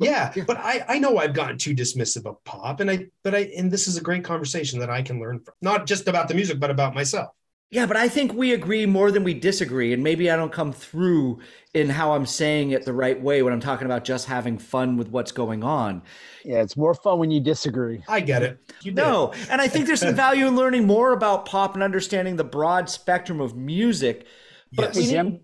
[0.00, 3.34] yeah, yeah, but I I know I've gotten too dismissive of pop, and I but
[3.34, 6.28] I and this is a great conversation that I can learn from, not just about
[6.28, 7.30] the music, but about myself.
[7.74, 9.92] Yeah, but I think we agree more than we disagree.
[9.92, 11.40] And maybe I don't come through
[11.74, 14.96] in how I'm saying it the right way when I'm talking about just having fun
[14.96, 16.00] with what's going on.
[16.44, 18.04] Yeah, it's more fun when you disagree.
[18.06, 18.60] I get it.
[18.82, 22.36] You know, and I think there's some value in learning more about pop and understanding
[22.36, 24.24] the broad spectrum of music.
[24.72, 25.10] But yes.
[25.10, 25.40] Jim?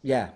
[0.00, 0.30] Yeah.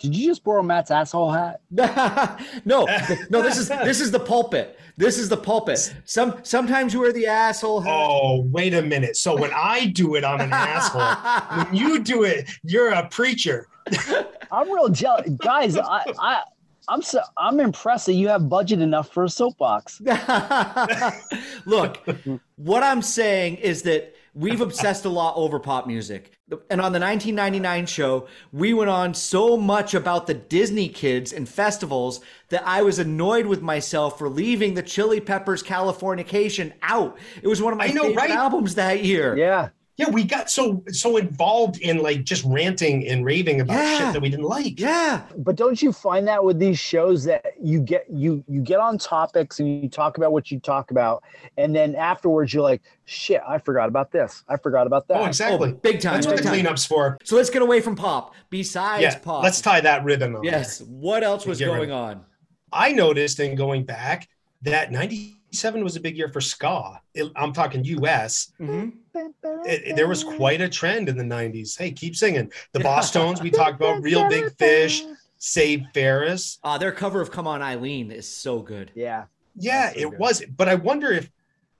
[0.00, 1.60] Did you just borrow Matt's asshole hat?
[1.70, 2.86] no,
[3.30, 3.42] no.
[3.42, 4.76] This is this is the pulpit.
[4.96, 5.92] This is the pulpit.
[6.04, 7.80] Some sometimes you wear the asshole.
[7.80, 7.92] Hat.
[7.92, 9.16] Oh, wait a minute.
[9.16, 11.64] So when I do it, I'm an asshole.
[11.64, 13.66] When you do it, you're a preacher.
[14.52, 15.76] I'm real jealous, guys.
[15.76, 16.42] I, I
[16.88, 20.00] I'm so I'm impressed that you have budget enough for a soapbox.
[21.66, 21.98] Look,
[22.56, 26.32] what I'm saying is that we've obsessed a lot over pop music.
[26.68, 31.48] And on the 1999 show, we went on so much about the Disney kids and
[31.48, 32.20] festivals
[32.50, 37.16] that I was annoyed with myself for leaving the Chili Peppers Californication out.
[37.42, 38.30] It was one of my know, favorite right?
[38.30, 39.36] albums that year.
[39.36, 43.98] Yeah yeah, we got so so involved in like just ranting and raving about yeah.
[43.98, 44.80] shit that we didn't like.
[44.80, 45.22] Yeah.
[45.36, 48.98] But don't you find that with these shows that you get you you get on
[48.98, 51.22] topics and you talk about what you talk about,
[51.56, 54.42] and then afterwards you're like, shit, I forgot about this.
[54.48, 55.20] I forgot about that.
[55.20, 55.70] Oh, exactly.
[55.70, 56.14] Oh, big time.
[56.14, 57.16] That's what the cleanup's for.
[57.22, 58.34] So let's get away from pop.
[58.50, 59.44] Besides yeah, pop.
[59.44, 60.42] Let's tie that rhythm on.
[60.42, 60.80] Yes.
[60.80, 62.24] What else was going on?
[62.72, 64.28] I noticed in going back
[64.62, 67.00] that 97 was a big year for ska.
[67.14, 68.52] It, I'm talking US.
[68.60, 71.78] Mm-hmm it, there was quite a trend in the 90s.
[71.78, 72.50] Hey, keep singing.
[72.72, 75.02] The Bosstones, we talked about Real Big Fish,
[75.38, 76.58] Save Ferris.
[76.62, 78.90] Uh, their cover of Come On Eileen is so good.
[78.94, 79.24] Yeah.
[79.56, 80.18] Yeah, so it good.
[80.18, 80.42] was.
[80.56, 81.30] But I wonder if,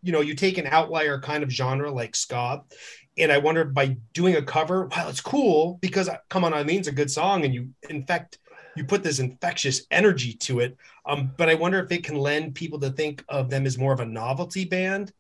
[0.03, 2.62] you know, you take an outlier kind of genre like ska,
[3.16, 6.92] and I wonder by doing a cover, wow, it's cool because Come On Eileen's a
[6.92, 8.38] good song, and you, infect,
[8.77, 10.77] you put this infectious energy to it.
[11.07, 13.92] Um, but I wonder if it can lend people to think of them as more
[13.92, 15.12] of a novelty band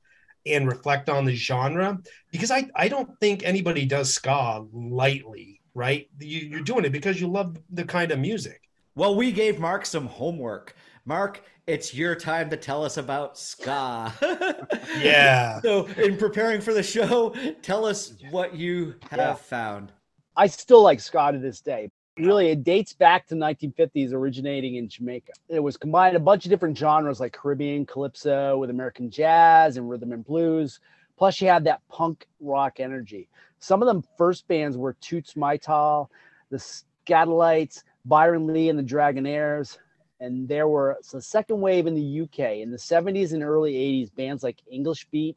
[0.46, 1.98] and reflect on the genre
[2.30, 6.08] because I, I don't think anybody does ska lightly, right?
[6.18, 8.60] You, you're doing it because you love the kind of music.
[8.94, 10.76] Well, we gave Mark some homework.
[11.04, 14.12] Mark, it's your time to tell us about ska.
[14.98, 15.60] yeah.
[15.60, 19.34] So, in preparing for the show, tell us what you have yeah.
[19.34, 19.92] found.
[20.36, 21.90] I still like ska to this day.
[22.16, 25.32] Really, it dates back to 1950s, originating in Jamaica.
[25.48, 29.90] It was combined a bunch of different genres like Caribbean calypso with American jazz and
[29.90, 30.78] rhythm and blues.
[31.16, 33.28] Plus, you had that punk rock energy.
[33.58, 36.08] Some of them first bands were Toots Maytal,
[36.50, 36.58] the
[37.08, 39.78] Skatalites, Byron Lee, and the Dragonaires.
[40.20, 44.14] And there were the second wave in the UK in the 70s and early 80s.
[44.14, 45.36] Bands like English Beat,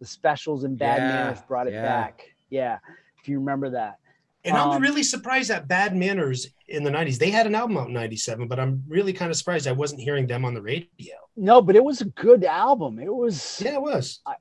[0.00, 1.82] the Specials, and Bad yeah, Manners brought it yeah.
[1.82, 2.34] back.
[2.50, 2.78] Yeah,
[3.20, 3.98] if you remember that.
[4.46, 7.18] And um, I'm really surprised at Bad Manners in the 90s.
[7.18, 10.00] They had an album out in 97, but I'm really kind of surprised I wasn't
[10.00, 11.16] hearing them on the radio.
[11.36, 13.00] No, but it was a good album.
[13.00, 13.60] It was.
[13.64, 14.20] Yeah, it was.
[14.24, 14.34] I,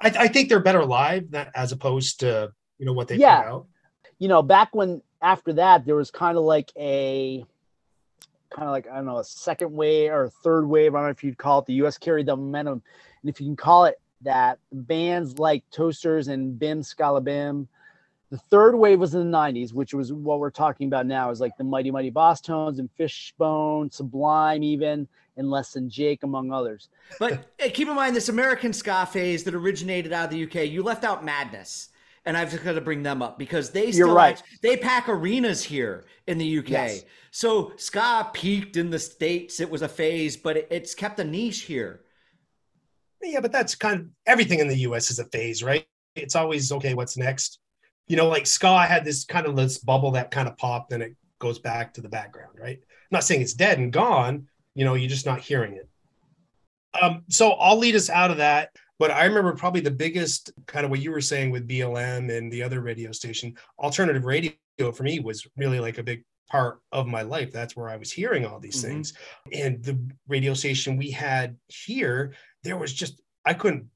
[0.00, 3.42] I, I think they're better live than, as opposed to, you know, what they yeah.
[3.42, 3.66] put out.
[4.18, 7.44] You know, back when after that, there was kind of like a
[8.50, 10.94] kind of like, I don't know, a second wave or a third wave.
[10.94, 12.82] I don't know if you'd call it the US carried the momentum.
[13.22, 17.68] And if you can call it that, bands like Toasters and Bim Skala Bim
[18.34, 21.40] the third wave was in the 90s, which was what we're talking about now, is
[21.40, 26.88] like the Mighty Mighty Bosstones and Fishbone, Sublime, even, and Less Than Jake, among others.
[27.20, 30.82] But keep in mind, this American ska phase that originated out of the UK, you
[30.82, 31.90] left out Madness.
[32.26, 34.42] And I've just got to bring them up because they still You're right.
[34.62, 36.70] they pack arenas here in the UK.
[36.70, 37.04] Yes.
[37.30, 41.24] So ska peaked in the states; it was a phase, but it, it's kept a
[41.24, 42.00] niche here.
[43.22, 45.86] Yeah, but that's kind of everything in the US is a phase, right?
[46.16, 46.94] It's always okay.
[46.94, 47.60] What's next?
[48.06, 51.02] You know, like ska had this kind of this bubble that kind of popped and
[51.02, 52.78] it goes back to the background, right?
[52.78, 55.88] I'm not saying it's dead and gone, you know, you're just not hearing it.
[57.00, 58.70] Um, so I'll lead us out of that.
[58.98, 62.52] But I remember probably the biggest kind of what you were saying with BLM and
[62.52, 64.52] the other radio station, alternative radio
[64.92, 67.50] for me was really like a big part of my life.
[67.50, 68.88] That's where I was hearing all these mm-hmm.
[68.88, 69.14] things.
[69.52, 69.98] And the
[70.28, 73.86] radio station we had here, there was just, I couldn't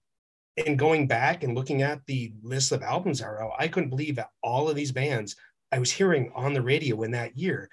[0.67, 3.23] and going back and looking at the list of albums
[3.59, 5.37] I couldn't believe that all of these bands
[5.71, 7.71] I was hearing on the radio in that year.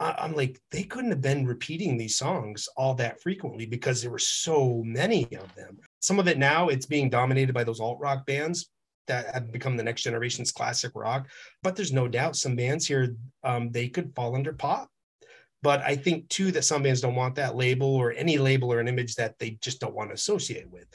[0.00, 4.18] I'm like, they couldn't have been repeating these songs all that frequently because there were
[4.18, 5.78] so many of them.
[6.00, 8.70] Some of it now it's being dominated by those alt rock bands
[9.06, 11.28] that have become the next generation's classic rock.
[11.62, 13.14] But there's no doubt some bands here
[13.44, 14.90] um, they could fall under pop.
[15.62, 18.80] But I think too that some bands don't want that label or any label or
[18.80, 20.86] an image that they just don't want to associate with.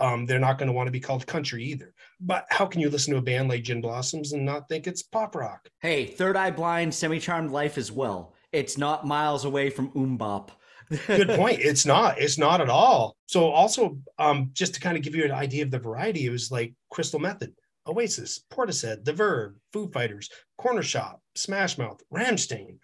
[0.00, 1.92] Um, they're not going to want to be called country either.
[2.20, 5.02] But how can you listen to a band like Gin Blossoms and not think it's
[5.02, 5.68] pop rock?
[5.80, 8.34] Hey, Third Eye Blind, Semi Charmed Life as well.
[8.52, 10.50] It's not miles away from MMMBop.
[11.06, 11.60] Good point.
[11.60, 12.18] It's not.
[12.18, 13.16] It's not at all.
[13.26, 16.30] So also, um, just to kind of give you an idea of the variety, it
[16.30, 17.52] was like Crystal Method,
[17.86, 20.30] Oasis, Portishead, The Verve, Foo Fighters,
[20.60, 22.78] Cornershop, Smash Mouth, Rammstein,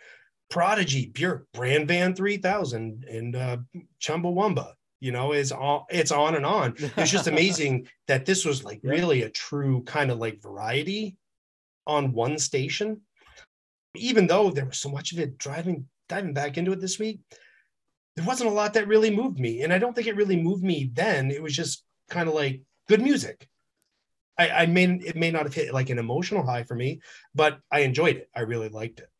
[0.51, 3.57] Prodigy, Björk, Bran Van 3000, and uh,
[4.01, 4.73] Chumbawamba
[5.05, 6.75] you know is all it's on and on.
[6.97, 11.19] It's just amazing that this was like really a true kind of like variety
[11.87, 13.03] on one station.
[13.95, 17.21] Even though there was so much of it driving diving back into it this week
[18.17, 19.63] there wasn't a lot that really moved me.
[19.63, 21.31] And i don't think it really moved me then.
[21.31, 23.49] It was just kind of like good music.
[24.39, 27.01] I, I may it may not have hit like an emotional high for me
[27.35, 28.31] but i enjoyed it.
[28.35, 29.11] I really liked it.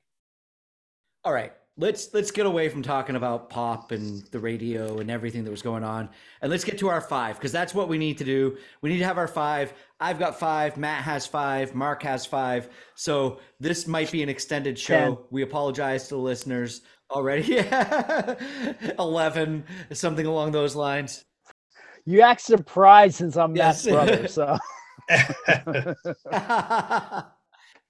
[1.25, 5.45] All right let's let's get away from talking about pop and the radio and everything
[5.45, 6.09] that was going on
[6.41, 8.57] and let's get to our five because that's what we need to do.
[8.81, 9.73] We need to have our five.
[9.99, 12.69] I've got five matt has five mark has five.
[12.95, 15.17] So this might be an extended show.
[15.17, 15.19] Ten.
[15.31, 17.59] we apologize to the listeners already.
[18.99, 21.25] 11 something along those lines.
[22.07, 23.87] You act surprised since i'm yes.
[23.87, 24.59] matt's brother so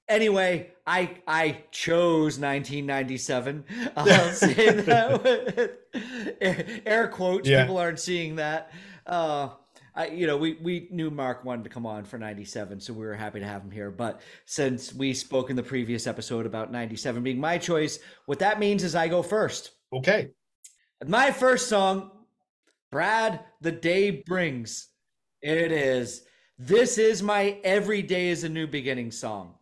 [0.09, 3.65] Anyway, I I chose 1997.
[3.97, 7.49] I'll say that with air quotes.
[7.49, 7.63] Yeah.
[7.63, 8.73] People aren't seeing that.
[9.07, 9.51] Uh,
[9.97, 13.07] I, you know, we, we knew Mark wanted to come on for 97, so we
[13.07, 13.93] were happy to have him here.
[13.93, 18.59] But since we spoke in the previous episode about 97 being my choice, what that
[18.59, 19.71] means is I go first.
[19.93, 20.31] Okay.
[21.07, 22.11] My first song,
[22.91, 24.89] Brad, The Day Brings.
[25.43, 26.25] It is.
[26.59, 29.55] This is my Every Day is a New Beginning song.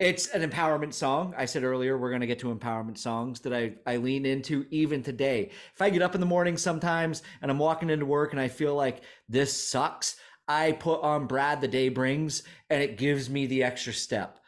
[0.00, 1.34] It's an empowerment song.
[1.36, 4.64] I said earlier we're going to get to empowerment songs that I, I lean into
[4.70, 5.50] even today.
[5.74, 8.48] If I get up in the morning sometimes and I'm walking into work and I
[8.48, 10.16] feel like this sucks,
[10.48, 14.38] I put on Brad the Day Brings and it gives me the extra step.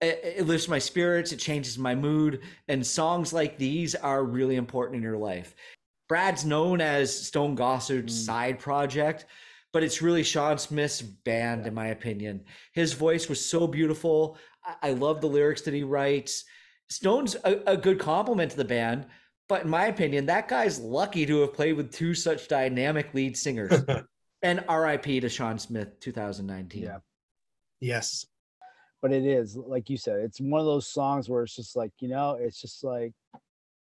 [0.00, 4.56] It, it lifts my spirits, it changes my mood, and songs like these are really
[4.56, 5.54] important in your life.
[6.08, 8.26] Brad's known as Stone Gossard's mm.
[8.26, 9.26] side project,
[9.72, 12.44] but it's really Shawn Smith's band, in my opinion.
[12.72, 14.38] His voice was so beautiful.
[14.82, 16.44] I love the lyrics that he writes.
[16.88, 19.06] Stone's a, a good compliment to the band,
[19.48, 23.36] but in my opinion, that guy's lucky to have played with two such dynamic lead
[23.36, 23.82] singers.
[24.42, 26.82] and RIP to Shawn Smith, 2019.
[26.82, 26.98] Yeah.
[27.80, 28.26] Yes.
[29.00, 31.92] But it is, like you said, it's one of those songs where it's just like,
[32.00, 33.12] you know, it's just like,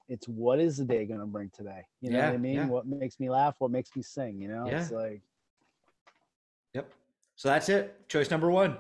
[0.08, 1.82] it's what is the day going to bring today?
[2.00, 2.54] You know yeah, what I mean?
[2.54, 2.66] Yeah.
[2.66, 3.56] What makes me laugh?
[3.58, 4.40] What makes me sing?
[4.40, 4.80] You know, yeah.
[4.80, 5.22] it's like,
[6.74, 6.92] yep.
[7.36, 8.08] So that's it.
[8.08, 8.76] Choice number one.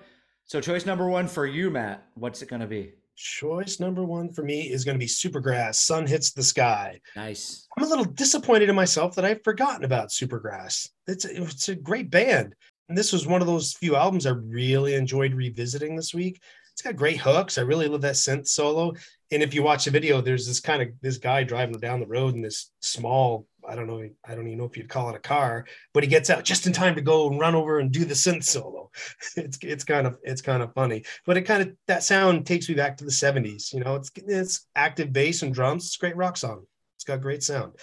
[0.50, 2.08] So choice number one for you, Matt.
[2.14, 2.94] What's it going to be?
[3.14, 5.76] Choice number one for me is going to be Supergrass.
[5.76, 7.00] Sun hits the sky.
[7.14, 7.68] Nice.
[7.78, 10.88] I'm a little disappointed in myself that I've forgotten about Supergrass.
[11.06, 12.56] It's a, it's a great band,
[12.88, 16.42] and this was one of those few albums I really enjoyed revisiting this week.
[16.72, 17.56] It's got great hooks.
[17.56, 18.94] I really love that synth solo.
[19.30, 22.08] And if you watch the video, there's this kind of this guy driving down the
[22.08, 25.16] road in this small I don't know, I don't even know if you'd call it
[25.16, 27.92] a car, but he gets out just in time to go and run over and
[27.92, 28.79] do the synth solo.
[29.36, 32.68] It's it's kind of it's kind of funny, but it kind of that sound takes
[32.68, 33.72] me back to the 70s.
[33.72, 35.86] You know, it's it's active bass and drums.
[35.86, 36.64] It's a great rock song.
[36.96, 37.74] It's got great sound.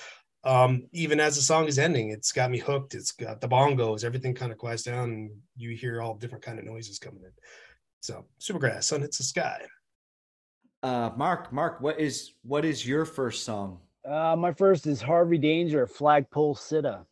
[0.44, 2.94] Um, even as the song is ending, it's got me hooked.
[2.94, 6.60] It's got the bongos, everything kind of quiets down, and you hear all different kind
[6.60, 7.32] of noises coming in.
[8.02, 9.62] So, Supergrass, Sun Hits the Sky.
[10.84, 13.80] Uh, Mark, Mark, what is what is your first song?
[14.08, 17.06] Uh, my first is Harvey Danger, Flagpole Sitta.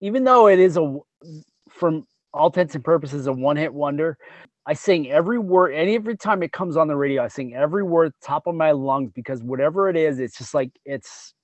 [0.00, 0.98] Even though it is a,
[1.68, 2.06] from
[2.38, 4.16] all intents and purposes, a one-hit wonder,
[4.64, 5.72] I sing every word.
[5.72, 8.70] Any every time it comes on the radio, I sing every word top of my
[8.70, 11.34] lungs because whatever it is, it's just like it's,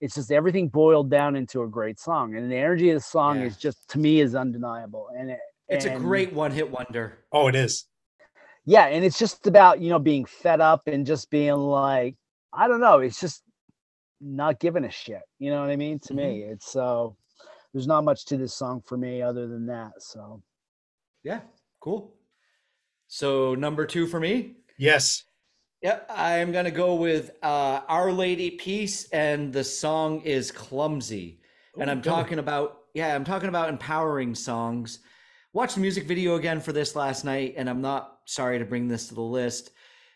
[0.00, 3.40] it's just everything boiled down into a great song, and the energy of the song
[3.40, 3.46] yeah.
[3.46, 5.08] is just to me is undeniable.
[5.16, 5.38] And it,
[5.68, 7.18] it's and, a great one-hit wonder.
[7.32, 7.86] Oh, it is.
[8.64, 12.16] Yeah, and it's just about you know being fed up and just being like
[12.52, 12.98] I don't know.
[12.98, 13.42] It's just
[14.20, 15.22] not giving a shit.
[15.38, 15.98] You know what I mean?
[16.00, 16.16] To mm-hmm.
[16.16, 17.21] me, it's so uh,
[17.72, 19.92] there's not much to this song for me other than that.
[19.98, 20.42] So,
[21.22, 21.40] yeah,
[21.80, 22.14] cool.
[23.08, 24.56] So number two for me.
[24.78, 25.24] Yes.
[25.82, 31.40] Yep, I'm gonna go with uh, Our Lady Peace, and the song is Clumsy.
[31.78, 35.00] and I'm talking about yeah, I'm talking about empowering songs.
[35.52, 38.86] Watched the music video again for this last night, and I'm not sorry to bring
[38.86, 39.72] this to the list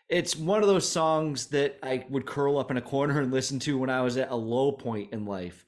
[0.09, 3.59] it's one of those songs that I would curl up in a corner and listen
[3.59, 5.65] to when I was at a low point in life.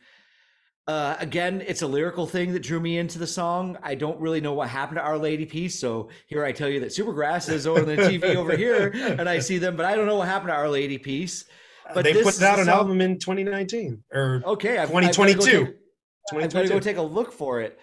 [0.90, 3.78] Uh, again, it's a lyrical thing that drew me into the song.
[3.84, 6.80] I don't really know what happened to Our Lady Peace, so here I tell you
[6.80, 10.08] that Supergrass is on the TV over here, and I see them, but I don't
[10.08, 11.46] know what happened to Our Lady Peace.
[11.94, 15.22] But they put out an song- album in 2019 or Okay, I've, 2022.
[15.22, 16.80] I've got to go take, I've got to go 2022.
[16.80, 17.80] take a look for it.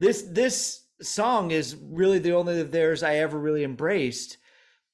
[0.00, 4.36] This this song is really the only of theirs I ever really embraced,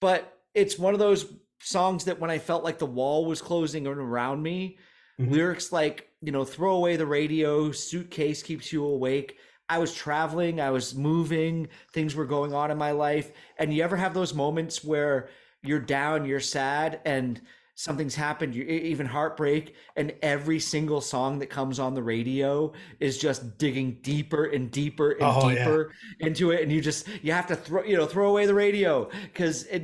[0.02, 1.24] but it's one of those
[1.60, 4.76] songs that when I felt like the wall was closing around me,
[5.18, 5.30] Mhm.
[5.30, 9.38] lyrics like you know throw away the radio, suitcase keeps you awake.
[9.68, 13.82] I was traveling, I was moving, things were going on in my life, and you
[13.82, 15.28] ever have those moments where
[15.62, 17.40] you're down, you're sad, and
[17.74, 23.18] something's happened, you even heartbreak, and every single song that comes on the radio is
[23.18, 25.64] just digging deeper and deeper and Oh, yeah.
[25.64, 28.54] deeper into it, and you just you have to throw you know throw away the
[28.54, 29.82] radio because it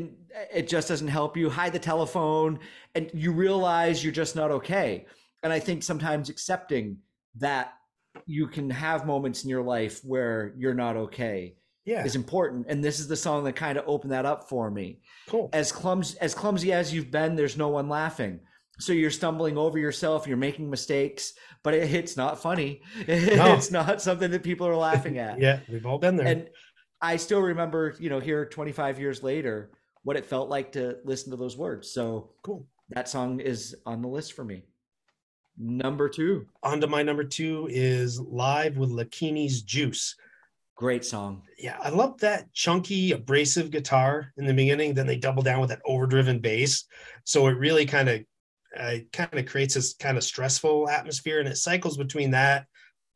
[0.55, 1.49] it just doesn't help you.
[1.51, 2.61] Hide the telephone,
[2.95, 5.07] and you realize you're just not okay.
[5.43, 6.99] And I think sometimes accepting
[7.37, 7.75] that
[8.27, 12.67] you can have moments in your life where you're not okay Yeah, is important.
[12.69, 15.49] And this is the song that kind of opened that up for me cool.
[15.53, 18.41] as clumsy as clumsy as you've been there's no one laughing
[18.79, 24.01] so you're stumbling over yourself you're making mistakes but it, it's not funny it's not
[24.03, 26.27] something that people are laughing at Yeah, we've all been there.
[26.27, 26.49] and
[27.03, 29.71] i still remember you know here 25 years later
[30.03, 32.67] what it felt like to listen to those words so cool.
[32.91, 34.65] that song is on the list for me
[35.61, 40.17] number two On to my number two is Live with Lakini's Juice.
[40.75, 44.95] great song Yeah, I love that chunky, abrasive guitar in the beginning.
[44.95, 46.87] Then they double down with that overdriven bass.
[47.25, 48.21] So it really kind of
[48.79, 52.67] uh, kind of creates this kind of stressful atmosphere and it cycles between that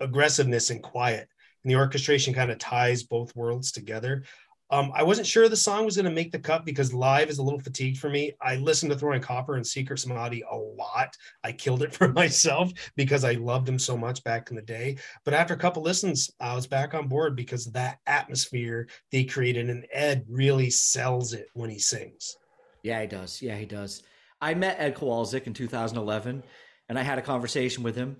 [0.01, 1.28] aggressiveness and quiet.
[1.62, 4.24] And the orchestration kind of ties both worlds together.
[4.70, 7.38] Um, I wasn't sure the song was going to make the cut because live is
[7.38, 8.32] a little fatigued for me.
[8.40, 11.16] I listened to Throwing Copper and Secret Samadhi a lot.
[11.42, 14.96] I killed it for myself because I loved them so much back in the day.
[15.24, 19.68] But after a couple listens, I was back on board because that atmosphere they created.
[19.68, 22.36] And Ed really sells it when he sings.
[22.82, 23.40] Yeah, he does.
[23.42, 24.02] Yeah, he does.
[24.40, 26.42] I met Ed Kowalczyk in 2011,
[26.88, 28.16] and I had a conversation with him.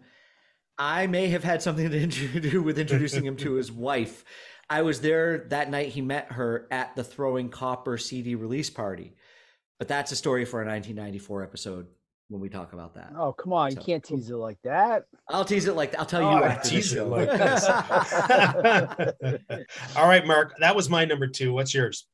[0.79, 4.25] I may have had something to do with introducing him to his wife.
[4.71, 9.15] I was there that night he met her at the Throwing Copper CD release party.
[9.79, 11.87] But that's a story for a 1994 episode
[12.29, 13.13] when we talk about that.
[13.19, 13.73] Oh, come on.
[13.73, 15.05] You can't tease it like that.
[15.29, 16.01] I'll tease it like that.
[16.01, 17.09] I'll tell you Oh, after the tease it show.
[17.09, 17.29] like
[19.97, 21.53] All right, Mark, that was my number two.
[21.53, 22.07] What's yours?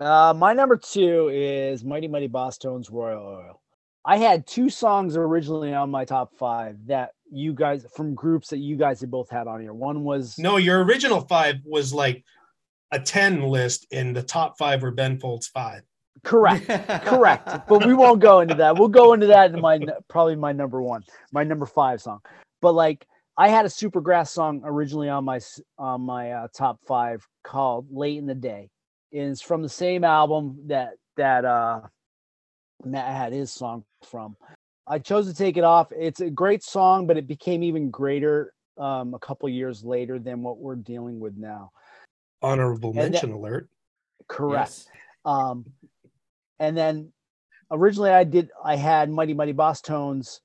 [0.00, 3.50] Uh, my number two is Mighty Mighty Bosstones Royal Oi.
[4.04, 8.58] I had two songs originally on my top five that you guys from groups that
[8.58, 9.72] you guys had both had on here.
[9.72, 12.24] One was No, your original five was like
[12.90, 15.82] a 10 list, and the top five were Ben Folds five.
[16.24, 16.66] correct,
[17.04, 18.76] correct, but we won't go into that.
[18.78, 22.20] We'll go into that in my probably my number one, my number five song.
[22.60, 23.06] But like
[23.36, 25.40] I had a Supergrass song originally on my
[25.78, 28.70] on my uh, top five called "Late in the Day."
[29.12, 31.82] and It's from the same album that that uh,
[32.84, 34.36] Matt had his song from.
[34.88, 35.88] I chose to take it off.
[35.92, 40.42] It's a great song, but it became even greater um, a couple years later than
[40.42, 41.70] what we're dealing with now.
[42.42, 43.68] Honorable that- mention alert.
[44.28, 44.68] Correct.
[44.70, 44.86] Yes.
[45.24, 45.64] Um,
[46.58, 47.12] and then
[47.70, 50.40] originally I did I had Mighty Mighty Bosstones,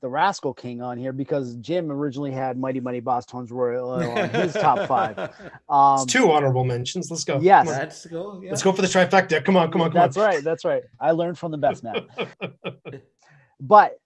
[0.00, 4.52] the Rascal King on here because Jim originally had Mighty Mighty Bosstones Royal on his
[4.54, 5.16] top five.
[5.68, 7.10] Um, It's two honorable mentions.
[7.10, 7.40] Let's go.
[7.40, 7.66] yes.
[7.66, 8.40] Let's go.
[8.42, 8.50] Yeah.
[8.50, 9.44] Let's go for the trifecta.
[9.44, 10.22] Come on, come on, come that's on.
[10.22, 10.44] That's right.
[10.44, 10.82] That's right.
[11.00, 12.06] I learned from the best man.
[13.60, 13.98] but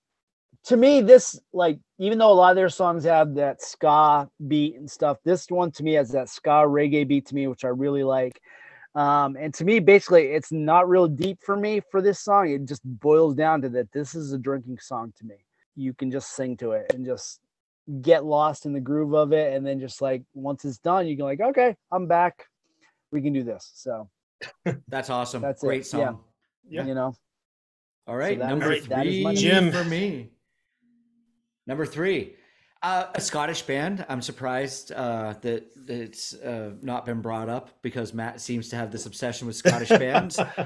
[0.64, 4.76] to me, this like even though a lot of their songs have that ska beat
[4.76, 7.68] and stuff, this one to me has that ska reggae beat to me, which I
[7.68, 8.40] really like.
[8.94, 12.51] Um, and to me, basically, it's not real deep for me for this song.
[12.51, 15.36] It just boils down to that this is a drinking song to me.
[15.76, 17.40] You can just sing to it and just
[18.03, 21.16] get lost in the groove of it, and then just like once it's done, you
[21.16, 22.46] can like, okay, I'm back.
[23.12, 23.70] We can do this.
[23.74, 24.09] So
[24.88, 25.42] That's awesome.
[25.42, 25.66] That's it.
[25.66, 26.01] Great song.
[26.68, 26.82] Yeah.
[26.82, 26.86] Yeah.
[26.86, 27.14] you know,
[28.07, 29.70] All right, that number is- three my Jim.
[29.72, 30.30] for me.
[31.66, 32.34] Number three,
[32.82, 34.05] uh, a Scottish band.
[34.09, 38.76] I'm surprised uh, that that it's uh, not been brought up because Matt seems to
[38.76, 40.38] have this obsession with Scottish bands.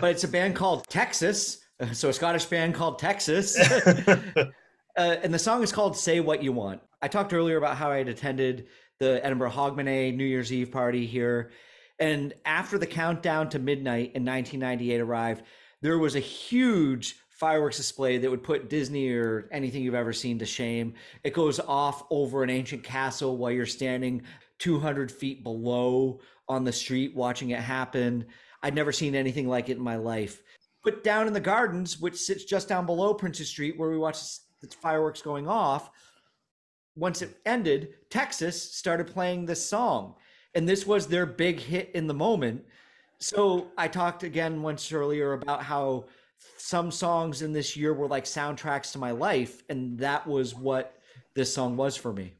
[0.00, 1.58] But it's a band called Texas.
[1.92, 3.58] So a Scottish band called Texas.
[4.06, 4.16] uh,
[4.96, 7.96] and the song is called "Say What You Want." I talked earlier about how I
[7.98, 8.66] had attended
[8.98, 11.50] the Edinburgh Hogmanay New Year's Eve party here,
[11.98, 15.42] and after the countdown to midnight in 1998 arrived,
[15.82, 20.38] there was a huge fireworks display that would put Disney or anything you've ever seen
[20.38, 20.94] to shame.
[21.24, 24.22] It goes off over an ancient castle while you're standing
[24.60, 28.24] 200 feet below on the street watching it happen.
[28.62, 30.40] I'd never seen anything like it in my life.
[30.84, 34.18] But down in the gardens, which sits just down below Princes Street, where we watch
[34.60, 35.90] the fireworks going off,
[36.94, 40.14] once it ended, Texas started playing this song.
[40.54, 42.64] And this was their big hit in the moment.
[43.22, 46.06] So I talked again once earlier about how
[46.56, 49.62] some songs in this year were like soundtracks to my life.
[49.68, 50.96] And that was what
[51.34, 52.34] this song was for me.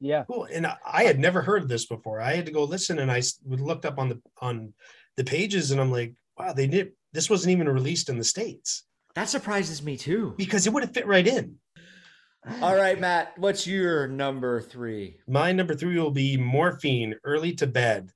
[0.00, 0.24] Yeah.
[0.30, 0.46] Cool.
[0.52, 2.20] And I had never heard of this before.
[2.20, 4.74] I had to go listen and I looked up on the on
[5.16, 8.84] the pages and I'm like, wow, they did this wasn't even released in the States.
[9.14, 10.34] That surprises me too.
[10.36, 11.56] Because it would have fit right in.
[12.62, 15.16] All right, Matt, what's your number three?
[15.26, 18.12] My number three will be Morphine, Early to Bed.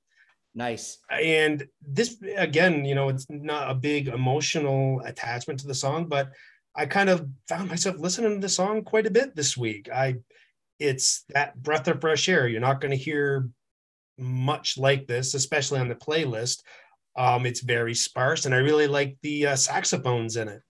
[0.55, 0.99] Nice.
[1.09, 6.31] And this, again, you know, it's not a big emotional attachment to the song, but
[6.75, 9.89] I kind of found myself listening to the song quite a bit this week.
[9.91, 10.15] I,
[10.79, 12.47] it's that breath of fresh air.
[12.47, 13.49] You're not going to hear
[14.17, 16.61] much like this, especially on the playlist.
[17.15, 20.61] Um, it's very sparse, and I really like the uh, saxophones in it.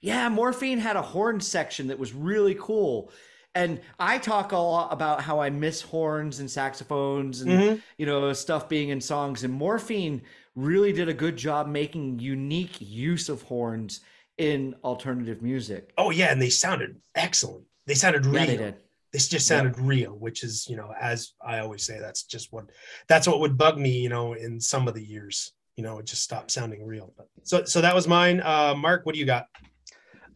[0.00, 3.12] Yeah, Morphine had a horn section that was really cool.
[3.54, 7.80] And I talk a lot about how I miss horns and saxophones and mm-hmm.
[7.98, 9.42] you know stuff being in songs.
[9.42, 10.22] And Morphine
[10.54, 14.00] really did a good job making unique use of horns
[14.38, 15.92] in alternative music.
[15.98, 17.64] Oh yeah, and they sounded excellent.
[17.86, 18.40] They sounded real.
[18.40, 18.76] Yeah, they did.
[19.12, 19.86] This just sounded yep.
[19.86, 22.66] real, which is, you know, as I always say, that's just what
[23.08, 25.52] that's what would bug me, you know, in some of the years.
[25.76, 27.12] You know, it just stopped sounding real.
[27.16, 28.40] But so so that was mine.
[28.40, 29.46] Uh Mark, what do you got?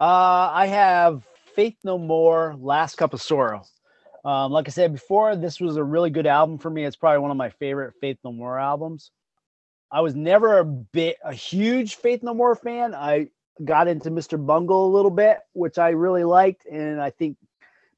[0.00, 1.24] Uh, I have
[1.54, 3.62] Faith No More, Last Cup of Sorrow.
[4.24, 6.84] Um, like I said before, this was a really good album for me.
[6.84, 9.10] It's probably one of my favorite Faith No More albums.
[9.90, 12.94] I was never a bit a huge Faith No More fan.
[12.94, 13.28] I
[13.62, 14.44] got into Mr.
[14.44, 17.36] Bungle a little bit, which I really liked, and I think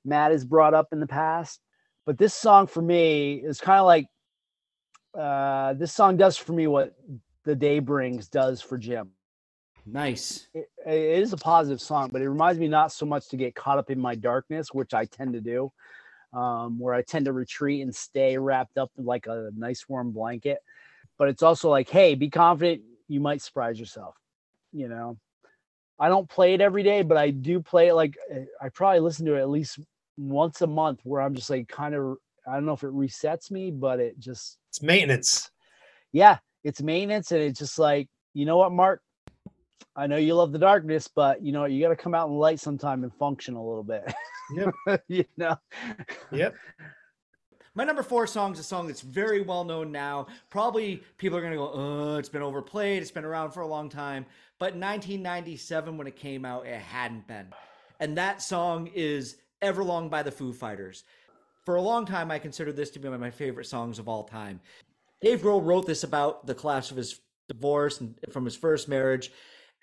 [0.04, 1.60] Matt has brought up in the past.
[2.04, 4.06] But this song for me is kind of like
[5.18, 6.94] uh, this song does for me what
[7.44, 9.10] the day brings does for Jim.
[9.86, 10.48] Nice.
[10.52, 13.54] It, it is a positive song, but it reminds me not so much to get
[13.54, 15.72] caught up in my darkness, which I tend to do,
[16.32, 20.10] um, where I tend to retreat and stay wrapped up in like a nice warm
[20.10, 20.58] blanket.
[21.18, 22.82] But it's also like, hey, be confident.
[23.08, 24.16] You might surprise yourself.
[24.72, 25.18] You know,
[25.98, 29.00] I don't play it every day, but I do play it like eh, I probably
[29.00, 29.78] listen to it at least
[30.18, 32.16] once a month where I'm just like kind of,
[32.46, 35.50] I don't know if it resets me, but it just, it's maintenance.
[36.12, 36.38] Yeah.
[36.64, 37.30] It's maintenance.
[37.30, 39.00] And it's just like, you know what, Mark?
[39.94, 42.34] I know you love the darkness, but you know you got to come out in
[42.34, 44.12] light sometime and function a little bit.
[44.54, 45.02] Yep.
[45.08, 45.56] you know.
[46.30, 46.54] Yep.
[47.74, 50.28] My number four song is a song that's very well known now.
[50.48, 53.02] Probably people are going to go, oh, it's been overplayed.
[53.02, 54.24] It's been around for a long time.
[54.58, 57.52] But 1997, when it came out, it hadn't been.
[58.00, 61.04] And that song is Everlong by the Foo Fighters.
[61.66, 64.08] For a long time, I considered this to be one of my favorite songs of
[64.08, 64.60] all time.
[65.20, 69.30] Dave Grohl wrote this about the collapse of his divorce and from his first marriage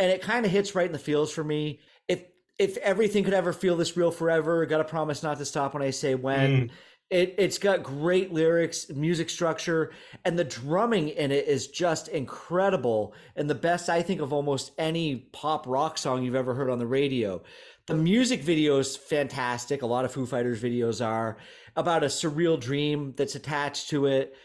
[0.03, 1.79] and it kind of hits right in the feels for me.
[2.09, 2.25] If
[2.59, 5.81] if everything could ever feel this real forever, got to promise not to stop when
[5.81, 6.51] I say when.
[6.51, 6.69] Mm.
[7.09, 9.91] It it's got great lyrics, music structure,
[10.25, 14.73] and the drumming in it is just incredible and the best I think of almost
[14.77, 17.41] any pop rock song you've ever heard on the radio.
[17.87, 19.83] The music video is fantastic.
[19.83, 21.37] A lot of Foo Fighters videos are
[21.77, 24.35] about a surreal dream that's attached to it.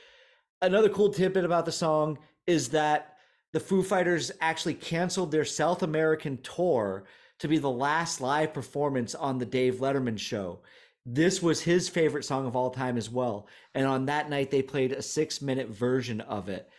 [0.63, 3.18] Another cool tidbit about the song is that
[3.59, 7.03] the Foo Fighters actually canceled their South American tour
[7.41, 10.61] to be the last live performance on the Dave Letterman show.
[11.05, 13.49] This was his favorite song of all time as well.
[13.75, 16.71] And on that night, they played a six minute version of it.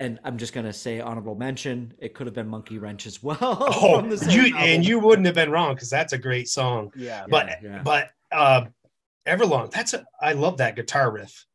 [0.00, 1.94] And I'm just gonna say honorable mention.
[1.98, 3.38] It could have been Monkey Wrench as well.
[3.70, 6.92] Oh, you and you wouldn't have been wrong because that's a great song.
[6.96, 7.82] Yeah, but yeah, yeah.
[7.84, 8.64] but uh,
[9.24, 9.70] Everlong.
[9.70, 11.46] That's a I love that guitar riff.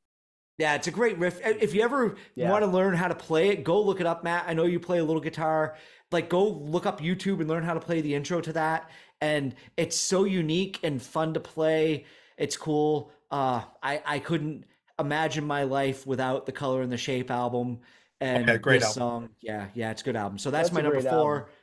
[0.60, 1.40] Yeah, it's a great riff.
[1.44, 2.52] If you ever yeah.
[2.52, 4.44] want to learn how to play it, go look it up, Matt.
[4.46, 5.78] I know you play a little guitar.
[6.12, 8.92] Like, go look up YouTube and learn how to play the intro to that.
[9.22, 12.06] And it's so unique and fun to play.
[12.38, 13.10] It's cool.
[13.32, 14.66] Uh, I I couldn't
[15.00, 17.80] imagine my life without the Color and the Shape album
[18.20, 19.24] and okay, great this album.
[19.24, 19.30] song.
[19.42, 20.40] Yeah, yeah, it's a good album.
[20.40, 21.36] So that's, that's my number four.
[21.38, 21.54] Album.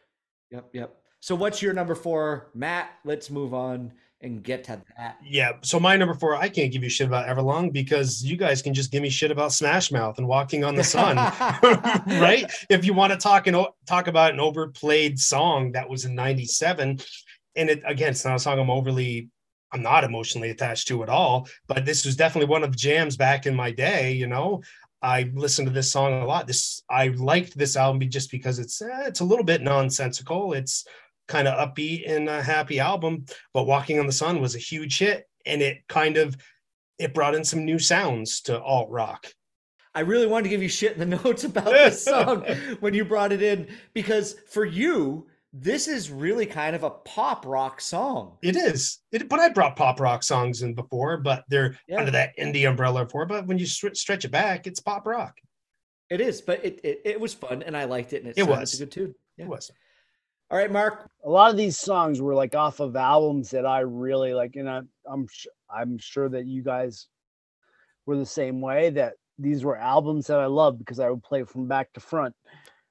[0.52, 0.96] Yep, yep.
[1.20, 2.90] So what's your number four, Matt?
[3.04, 3.92] Let's move on
[4.26, 5.18] and get to that.
[5.24, 5.52] Yeah.
[5.62, 8.74] So my number four, I can't give you shit about Everlong because you guys can
[8.74, 11.16] just give me shit about Smash Mouth and Walking on the Sun,
[12.20, 12.50] right?
[12.68, 13.56] If you want to talk and
[13.86, 16.98] talk about an overplayed song that was in '97,
[17.54, 19.30] and it again, it's not a song I'm overly.
[19.72, 23.16] I'm not emotionally attached to at all, but this was definitely one of the jams
[23.16, 24.12] back in my day.
[24.12, 24.62] You know,
[25.02, 26.46] I listened to this song a lot.
[26.46, 30.52] This I liked this album just because it's eh, it's a little bit nonsensical.
[30.52, 30.86] It's
[31.28, 33.26] kind of upbeat and a happy album.
[33.52, 36.36] But Walking on the Sun was a huge hit, and it kind of
[36.98, 39.26] it brought in some new sounds to alt rock.
[39.94, 42.42] I really wanted to give you shit in the notes about this song
[42.80, 47.46] when you brought it in because for you, this is really kind of a pop
[47.46, 48.36] rock song.
[48.42, 48.98] It is.
[49.12, 51.98] It, but I brought pop rock songs in before, but they're Yeah.
[52.00, 53.24] under that indie umbrella before.
[53.26, 55.38] But when you str- stretch it back, it's pop rock.
[56.10, 58.46] It is, but it, it, it was fun and I liked it and it, It
[58.46, 58.74] was.
[58.74, 59.14] a good tune.
[59.38, 59.46] Yeah.
[59.46, 59.70] It was.
[60.50, 61.10] All right, Mark.
[61.24, 64.70] a lot of these songs were like off of albums that I really like, and
[64.70, 64.80] I,
[65.10, 67.08] I'm sh- I'm sure that you guys
[68.06, 68.90] were the same way.
[68.90, 72.34] That these were albums that I loved because I would play from back to front.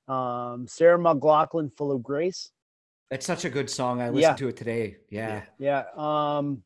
[0.10, 2.52] Um, Sarah McLachlan, "Full of Grace."
[3.10, 4.02] It's such a good song.
[4.02, 4.34] I listened Yeah.
[4.36, 4.98] to it today.
[5.10, 5.44] Yeah.
[5.58, 6.62] Yeah, um,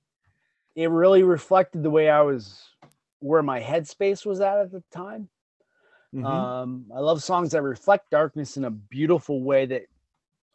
[0.75, 2.63] it really reflected the way I was,
[3.19, 5.29] where my headspace was at at the time.
[6.15, 6.25] Mhm.
[6.25, 9.83] Um, I love songs that reflect darkness in a beautiful way that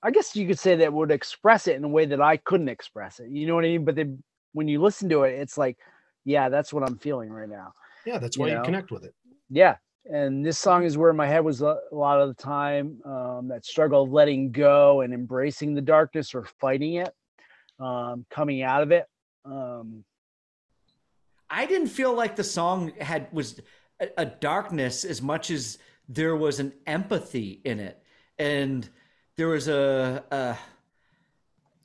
[0.05, 2.69] I guess you could say that would express it in a way that I couldn't
[2.69, 3.31] express it.
[3.31, 3.87] You know what I mean?
[3.87, 5.79] But then when you listen to it, it's like,
[6.27, 7.73] yeah, that's what I'm feeling right now.
[8.05, 8.63] Yeah, that's why you know?
[8.63, 9.15] connect with it.
[9.49, 9.77] Yeah.
[10.05, 13.01] And this song is where my head was a a lot of the time.
[13.07, 17.15] Um, that struggle of letting go and embracing the darkness or fighting it,
[17.81, 19.07] um, coming out of it.
[19.47, 20.05] Um,
[21.49, 23.59] I didn't feel like the song had was
[23.99, 28.03] a, a darkness as much as there was an empathy in it,
[28.39, 28.87] and
[29.37, 30.57] there was a a,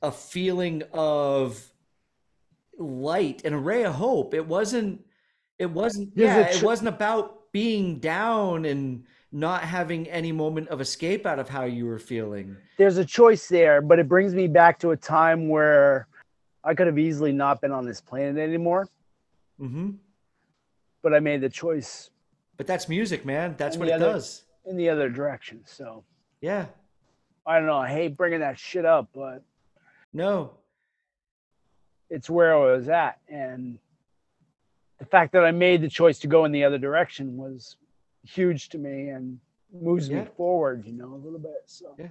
[0.07, 1.61] a feeling of
[2.77, 4.33] light and a ray of hope.
[4.33, 5.05] It wasn't.
[5.57, 6.15] It wasn't.
[6.15, 11.25] There's Yeah, it tr- wasn't about being down and not having any moment of escape
[11.25, 12.55] out of how you were feeling.
[12.77, 16.07] there's a choice there, but it brings me back to a time where
[16.63, 18.87] I could have easily not been on this planet anymore,
[19.59, 19.91] hmm
[21.01, 22.09] but I made the choice
[22.57, 23.55] But that's music, man.
[23.57, 24.43] That's And what it other- does.
[24.65, 25.61] in the other direction.
[25.65, 26.03] So
[26.41, 26.65] Yeah.
[27.49, 27.77] I don't know.
[27.77, 29.41] I hate bringing that shit up, but
[30.13, 30.51] No.
[32.11, 33.19] it's where I was at.
[33.27, 33.79] And
[34.99, 37.75] the fact that I made the choice to go in the other direction was
[38.23, 39.39] huge to me and
[39.73, 40.21] moves Yeah.
[40.25, 41.63] me forward, you know, a little bit.
[41.65, 42.09] So Yeah.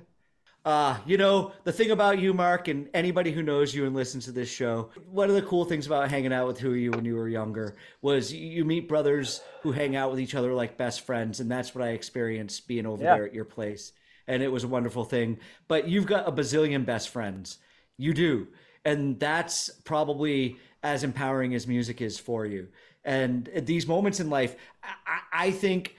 [0.65, 4.25] Uh, you know, the thing about you, Mark, and anybody who knows you and listens
[4.25, 7.05] to this show, one of the cool things about hanging out with who you when
[7.05, 11.03] you were younger was you- meet brothers who hang out with each other like best
[11.03, 13.15] friends, and that's what I experienced being over Yeah.
[13.15, 13.93] there at your place.
[14.29, 15.39] And it was a wonderful thing.
[15.67, 17.59] But you've got a bazillion best friends.
[17.97, 18.47] You do.
[18.85, 22.69] And that's probably as empowering as music is for you.
[23.05, 25.95] And these moments in life, I, I I think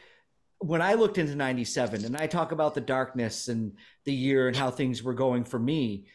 [0.59, 3.73] when I looked into 97 and I talk about the darkness and
[4.05, 6.07] the year and how things were going for me,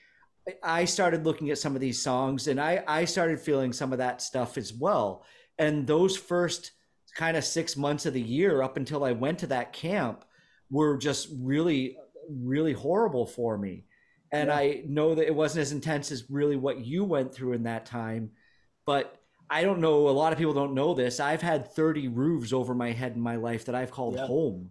[0.62, 3.98] I started looking at some of these songs and I, I started feeling some of
[3.98, 5.24] that stuff as well.
[5.58, 6.72] And those first
[7.16, 10.24] kind of six months of the year up until I went to that camp
[10.70, 11.96] were just really,
[12.28, 13.84] really horrible for me.
[14.32, 14.56] And Yeah.
[14.56, 17.86] I know that it wasn't as intense as really what you went through in that
[17.86, 18.32] time.
[18.86, 19.20] But
[19.50, 21.20] I don't know, a lot of people don't know this.
[21.20, 24.26] I've had 30 roofs over my head in my life that I've called Yeah.
[24.26, 24.70] home.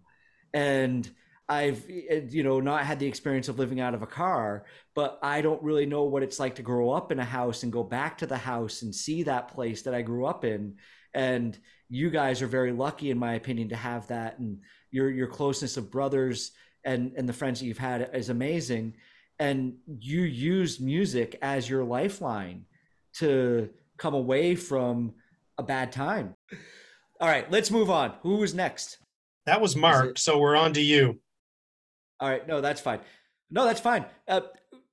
[0.54, 1.10] And
[1.49, 5.41] I've, you know, not had the experience of living out of a car, but I
[5.41, 8.18] don't really know what it's like to grow up in a house and go back
[8.20, 10.78] to the house and see that place that I grew up in.
[11.14, 11.58] And
[11.89, 14.39] you guys are very lucky, in my opinion, to have that.
[14.39, 16.51] And your your closeness of brothers
[16.86, 18.95] and and the friends that you've had is amazing.
[19.39, 22.65] And you used music as your lifeline
[23.15, 25.13] to come away from
[25.57, 26.36] a bad time.
[27.19, 28.13] All right, let's move on.
[28.21, 28.97] Who was next?
[29.45, 30.17] That was Mark.
[30.17, 31.19] So we're on to you.
[32.19, 32.99] All right, no, that's fine.
[33.49, 34.05] No, that's fine.
[34.27, 34.41] Uh,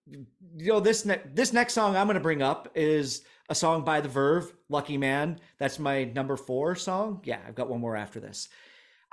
[0.06, 0.26] you
[0.72, 4.00] know this ne- this next song I'm going to bring up is a song by
[4.00, 7.20] The Verve, "Lucky Man." That's my number four song.
[7.24, 8.48] Yeah, I've got one more after this.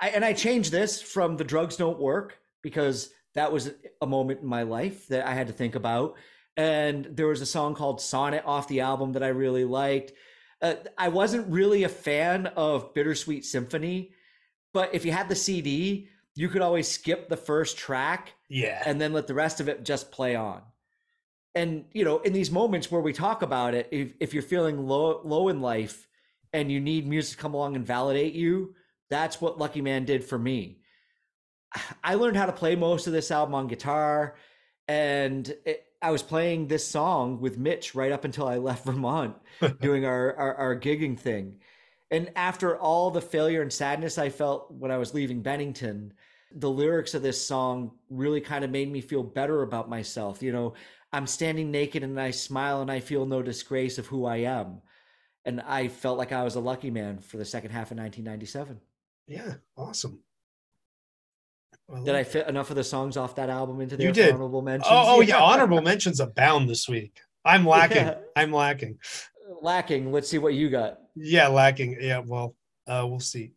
[0.00, 4.40] I, and I changed this from "The Drugs Don't Work" because that was a moment
[4.40, 6.16] in my life that I had to think about.
[6.56, 10.12] And there was a song called "Sonnet" off the album that I really liked.
[10.60, 14.12] Uh, I wasn't really a fan of "Bittersweet Symphony,"
[14.72, 18.82] but if you had the CD, you could always skip the first track Yeah.
[18.84, 20.62] and then let the rest of it just play on.
[21.54, 24.86] And you know, in these moments where we talk about it, if, if you're feeling
[24.86, 26.08] low low in life
[26.52, 28.74] and you need music to come along and validate you,
[29.10, 30.80] that's what Lucky Man did for me.
[32.04, 34.36] I learned how to play most of this album on guitar,
[34.86, 39.36] and it, I was playing this song with Mitch right up until I left Vermont
[39.80, 41.60] doing our, our our gigging thing.
[42.10, 46.14] And after all the failure and sadness I felt when I was leaving Bennington,
[46.52, 50.42] the lyrics of this song really kind of made me feel better about myself.
[50.42, 50.74] You know,
[51.12, 54.80] I'm standing naked and I smile and I feel no disgrace of who I am.
[55.44, 58.80] And I felt like I was a lucky man for the second half of 1997.
[59.26, 59.54] Yeah.
[59.76, 60.22] Awesome.
[62.04, 64.34] Did I fit enough of the songs off that album into the You did.
[64.34, 64.88] honorable mentions?
[64.90, 65.38] Oh, oh yeah.
[65.38, 67.18] Honorable mentions abound this week.
[67.44, 68.06] I'm lacking.
[68.06, 68.16] Yeah.
[68.36, 68.98] I'm lacking.
[69.62, 70.12] Lacking.
[70.12, 70.98] Let's see what you got.
[71.16, 71.96] Yeah, lacking.
[72.00, 72.22] Yeah.
[72.24, 72.54] Well,
[72.86, 73.52] uh, we'll see.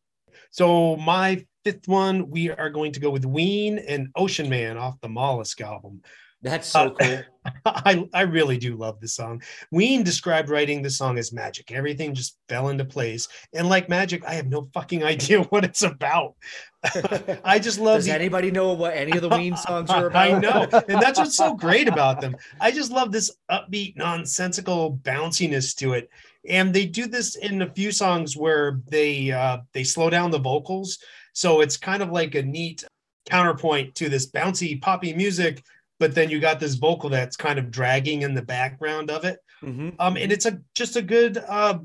[0.50, 5.00] So my fifth one, we are going to go with Ween and Ocean Man off
[5.02, 6.02] the Mollusk album.
[6.42, 7.20] That's so Uh, cool.
[7.66, 9.42] I, I really do love this song.
[9.72, 11.72] Ween described writing the song as magic.
[11.72, 13.28] Everything just fell into place.
[13.54, 16.36] And like magic, I have no fucking idea what it's about.
[17.44, 20.30] I just love Does the anybody know what any of the Ween songs are about?
[20.30, 20.68] I know.
[20.88, 22.36] And that's what's so great about them.
[22.60, 26.10] I just love this upbeat, nonsensical bounciness to it.
[26.48, 30.40] And they do this in a few songs where they uh, they slow down the
[30.40, 30.98] vocals.
[31.34, 32.84] So it's kind of like a neat
[33.28, 35.64] counterpoint to this bouncy poppy music,
[36.02, 39.38] but then you got this vocal that's kind of dragging in the background of it.
[39.62, 39.96] Mhm.
[40.00, 41.78] Um, and it's a just a good uh,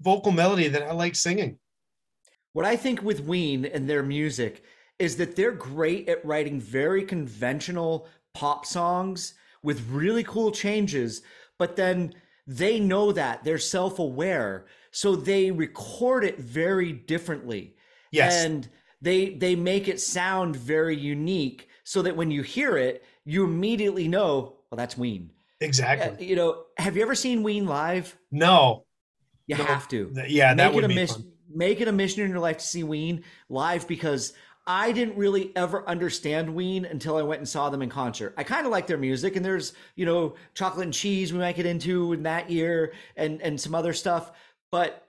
[0.00, 1.56] vocal melody that I like singing.
[2.52, 4.64] What I think with Ween and their music
[4.98, 11.22] is that they're great at writing very conventional pop songs with really cool changes,
[11.56, 12.12] but then
[12.48, 14.66] they know that they're self aware.
[14.90, 17.76] So they record it very differently.
[18.10, 18.44] Yes.
[18.44, 18.68] And
[19.00, 24.08] they they make it sound very unique so that when you hear it, you immediately
[24.08, 25.30] know, well, that's Ween.
[25.60, 26.26] Exactly.
[26.26, 28.16] You know, have you ever seen Ween live?
[28.30, 28.84] No.
[29.46, 29.64] You No.
[29.64, 31.22] have to Yeah, that would be mission.
[31.22, 31.32] fun.
[31.52, 34.32] Make it a mission in your life to see Ween live because
[34.66, 38.34] I didn't really ever understand Ween until I went and saw them in concert.
[38.36, 41.56] I kind of like their music, and there's you know chocolate and cheese we might
[41.56, 44.30] get into in that year, and and some other stuff.
[44.70, 45.04] But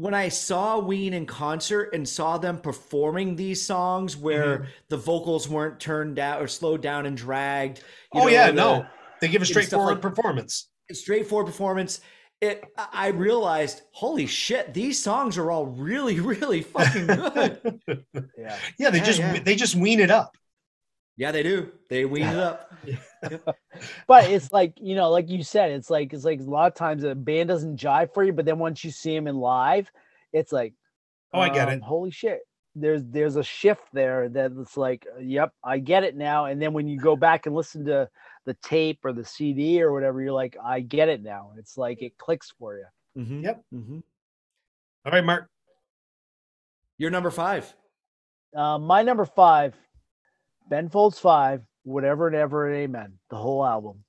[0.00, 4.64] when I saw Ween in concert and saw them performing these songs where Mm-hmm.
[4.88, 7.78] the vocals weren't turned down or slowed down and dragged,
[8.14, 8.86] you Oh know, yeah, the- no.
[9.20, 10.68] They give a straightforward like- performance.
[10.90, 12.00] straightforward performance.
[12.40, 17.80] It, I I realized, holy shit, these songs are all really, really fucking good.
[18.38, 18.56] Yeah.
[18.78, 19.40] Yeah, they Yeah, just yeah.
[19.44, 20.34] they just wean it up.
[21.20, 21.70] Yeah, they do.
[21.90, 22.72] They wean it up.
[24.06, 26.74] But it's like, you know, like you said, it's like it's like a lot of
[26.74, 29.90] times a band doesn't jive for you, but then once you see them in live,
[30.32, 30.72] it's like
[31.34, 31.82] Oh, I get um, it.
[31.82, 32.40] Holy shit.
[32.74, 36.46] There's there's a shift there that it's like, yep, I get it now.
[36.46, 38.08] And then when you go back and listen to
[38.46, 41.52] the tape or the CD or whatever, you're like, I get it now.
[41.58, 42.86] It's like it clicks for you.
[43.22, 43.62] Mhm, Yep.
[43.74, 44.02] mhm.
[45.04, 45.50] All right, Mark.
[46.96, 47.72] You're number five.
[48.56, 49.76] Uh, my number five,
[50.70, 54.04] Ben Folds Five, whatever and ever and amen, the whole album.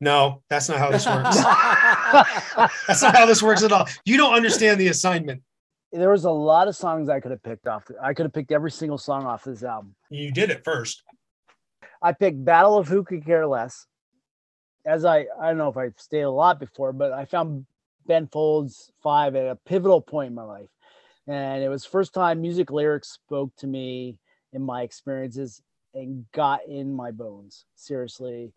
[0.00, 1.36] No, that's not how this works.
[2.86, 3.86] that's not how this works at all.
[4.04, 5.42] You don't understand the assignment.
[5.92, 7.84] there was a lot of songs I could have picked off.
[8.02, 9.94] I could have picked every single song off this album.
[10.10, 11.02] You did it first.
[12.02, 13.86] I picked Battle of Who Could Care Less.
[14.86, 17.66] As I, I don't know if I've stayed a lot before, but I found
[18.06, 20.70] Ben Folds Five at a pivotal point in my life.
[21.26, 24.16] And it was first time music lyrics spoke to me
[24.52, 25.62] in my experiences
[25.94, 27.64] and got in my bones.
[27.76, 28.52] Seriously.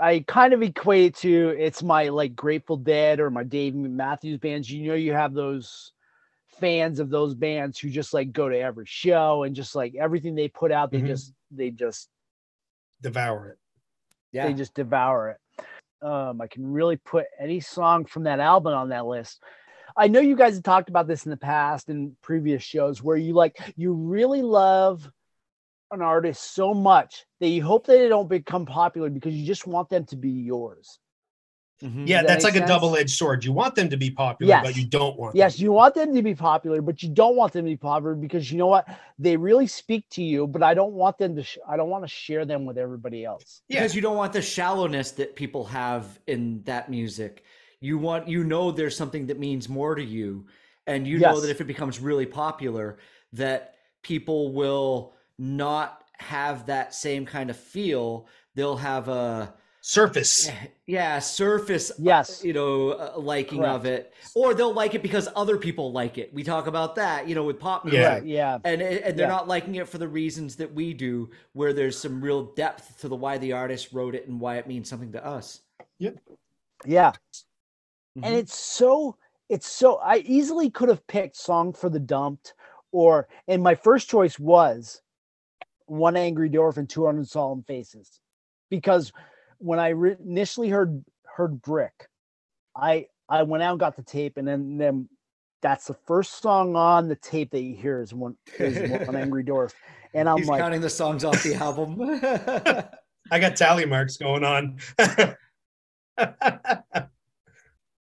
[0.00, 4.38] I kind of equate it to it's my like Grateful Dead or my Dave Matthews
[4.38, 4.70] bands.
[4.70, 5.92] You know, you have those
[6.60, 10.34] fans of those bands who just like go to every show and just like everything
[10.34, 11.06] they put out, they Mhm.
[11.08, 12.08] just they just
[13.02, 13.58] Devour it.
[14.32, 14.46] Yeah.
[14.46, 16.06] they just devour it.
[16.06, 19.42] Um, I can really put any song from that album on that list.
[19.96, 23.16] I know you guys have talked about this in the past in previous shows where
[23.16, 25.08] you like you really love
[25.92, 29.66] an artist so much that you hope that they don't become popular because you just
[29.66, 30.98] want them to be yours.
[31.82, 32.06] Mhm.
[32.06, 32.70] Yeah, that that's make like sense?
[32.70, 33.44] a double-edged sword.
[33.44, 35.64] You want them to be popular, but you don't want Yes, them.
[35.64, 38.52] you want them to be popular, but you don't want them to be popular because
[38.52, 38.88] you know what?
[39.18, 41.42] They really speak to you, but I don't want them to.
[41.42, 43.62] Sh- I don't want to share them with everybody else.
[43.68, 43.80] Yeah.
[43.80, 47.42] Because you don't want the shallowness that people have in that music.
[47.80, 50.46] You want you know there's something that means more to you,
[50.86, 52.98] and you know that if it becomes really popular,
[53.32, 58.26] that people will not have that same kind of feel.
[58.54, 59.54] They'll have a
[59.84, 60.48] Surface.
[60.86, 62.44] yeah surface Yes.
[62.44, 66.32] you know uh, liking of it, or they'll like it because other people like it.
[66.32, 68.00] We talk about that, you know, with pop music.
[68.00, 68.12] Yeah.
[68.14, 68.58] Right, yeah.
[68.64, 69.32] And, and they're Yeah.
[69.32, 73.08] not liking it for the reasons that we do, where there's some real depth to
[73.08, 75.62] the why the artist wrote it and why it means something to us.
[75.98, 76.16] yep
[76.86, 77.10] Yeah.
[78.16, 78.24] Mhm.
[78.26, 79.16] and it's so
[79.48, 82.54] it's so i easily could have picked song for the dumped
[82.92, 85.00] or and my first choice was
[85.92, 88.20] one angry dwarf and 200 solemn faces
[88.70, 89.12] because
[89.58, 92.08] when i re- initially heard heard brick
[92.74, 95.08] i i went out and got the tape and then then
[95.60, 99.44] that's the first song on the tape that you hear is one is one angry
[99.44, 99.72] dwarf
[100.14, 101.98] and i'm He's like counting the songs off the album.
[103.30, 104.78] I got tally marks going on.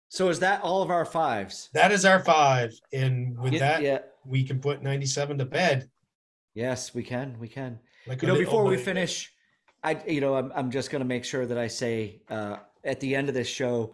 [0.09, 1.69] so is that all of our fives?
[1.73, 2.73] that is our five.
[2.93, 3.99] And with Yeah, that, yeah.
[4.25, 5.89] we can put 97 to bed.
[6.53, 7.37] Yes, we can.
[7.39, 7.79] We can.
[8.07, 9.31] Like You know, before we finish,
[9.83, 13.15] I you know I'm I'm just gonna make sure that I say uh, at the
[13.15, 13.93] end of this show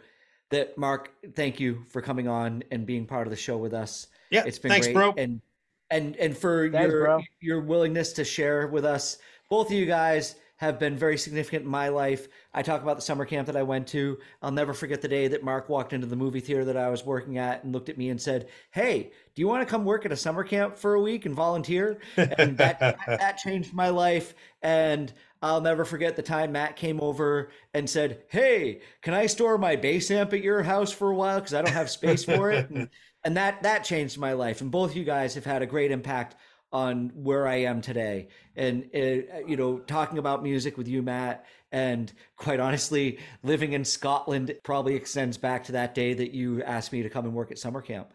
[0.49, 4.07] that Mark, thank you for coming on and being part of the show with us.
[4.29, 4.93] Yeah, It's been thanks, great.
[4.95, 5.13] bro.
[5.17, 5.41] And
[5.89, 7.21] and and for Thanks, your bro.
[7.39, 9.17] your willingness to share with us.
[9.49, 12.27] Both of you guys have been very significant in my life.
[12.53, 14.17] I talk about the summer camp that I went to.
[14.41, 17.05] I'll never forget the day that Mark walked into the movie theater that I was
[17.05, 20.03] working at and looked at me and said, "Hey, do you want to come work
[20.03, 24.33] at a summer camp for a week and volunteer?" And that that changed my life.
[24.63, 25.13] And
[25.43, 29.75] I'll never forget the time Matt came over and said, "Hey, can I store my
[29.75, 32.67] bass amp at your house for a while because I don't have space for it?"
[32.71, 32.89] And,
[33.23, 34.61] and that that changed my life.
[34.61, 36.35] And both you guys have had a great impact
[36.71, 38.29] on where I am today.
[38.55, 43.85] And uh, you know, talking about music with you, Matt, and quite honestly, living in
[43.85, 47.51] Scotland probably extends back to that day that you asked me to come and work
[47.51, 48.11] at summer camp.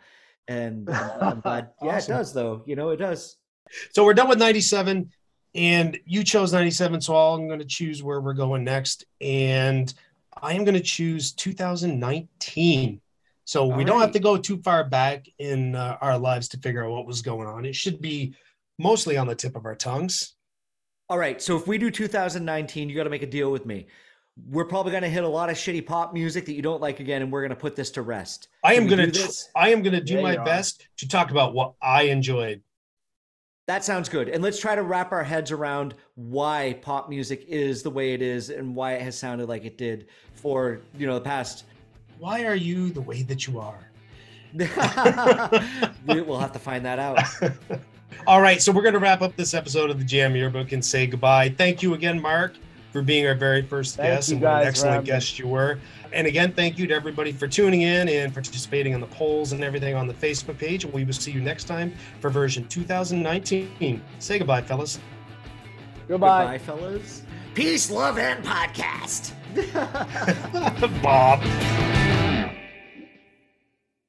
[0.49, 2.15] And I'm, I'm glad, yeah, Awesome.
[2.15, 2.63] it does though.
[2.67, 3.37] You know, it does.
[3.93, 5.11] So we're done with 97
[5.55, 7.01] and you chose 97.
[7.01, 9.05] So I'm going to choose where we're going next.
[9.21, 9.93] And
[10.41, 13.01] I am going to choose 2019.
[13.45, 16.59] So we All don't have to go too far back in uh, our lives to
[16.59, 17.65] figure out what was going on.
[17.65, 18.35] It should be
[18.79, 20.35] mostly on the tip of our tongues.
[21.09, 21.43] All right.
[21.43, 23.87] So if we do 2019, you got to make a deal with me.
[24.51, 27.01] We're probably going to hit a lot of shitty pop music that you don't like
[27.01, 28.49] again, and we're going to put this to rest.
[28.65, 29.33] I am going to?
[29.55, 32.63] I am going to do Yeah, my best to talk about what I enjoyed.
[33.69, 34.29] That sounds good.
[34.29, 38.21] And let's try to wrap our heads around why pop music is the way it
[38.21, 41.65] is and why it has sounded like it did for, you know, the past.
[42.19, 43.89] Why are you the way that you are?
[46.07, 47.21] we, we'll have to find that out.
[48.27, 50.85] All right, so we're going to wrap up this episode of the Jam Yearbook and
[50.85, 51.49] say goodbye.
[51.49, 52.57] Thank you again, Mark,
[52.93, 55.49] for being our very first Thank guest you and what an excellent having guest you
[55.49, 55.79] were.
[56.13, 59.65] And again, thank you to everybody for tuning in and participating in the polls and
[59.65, 60.85] everything on the Facebook page.
[60.85, 64.03] And we will see you next time for version 2019.
[64.19, 65.01] Say goodbye, fellas.
[66.07, 66.59] Goodbye.
[66.59, 67.23] Goodbye, fellas.
[67.55, 69.33] Peace, love, and podcast.
[71.03, 72.29] Bob.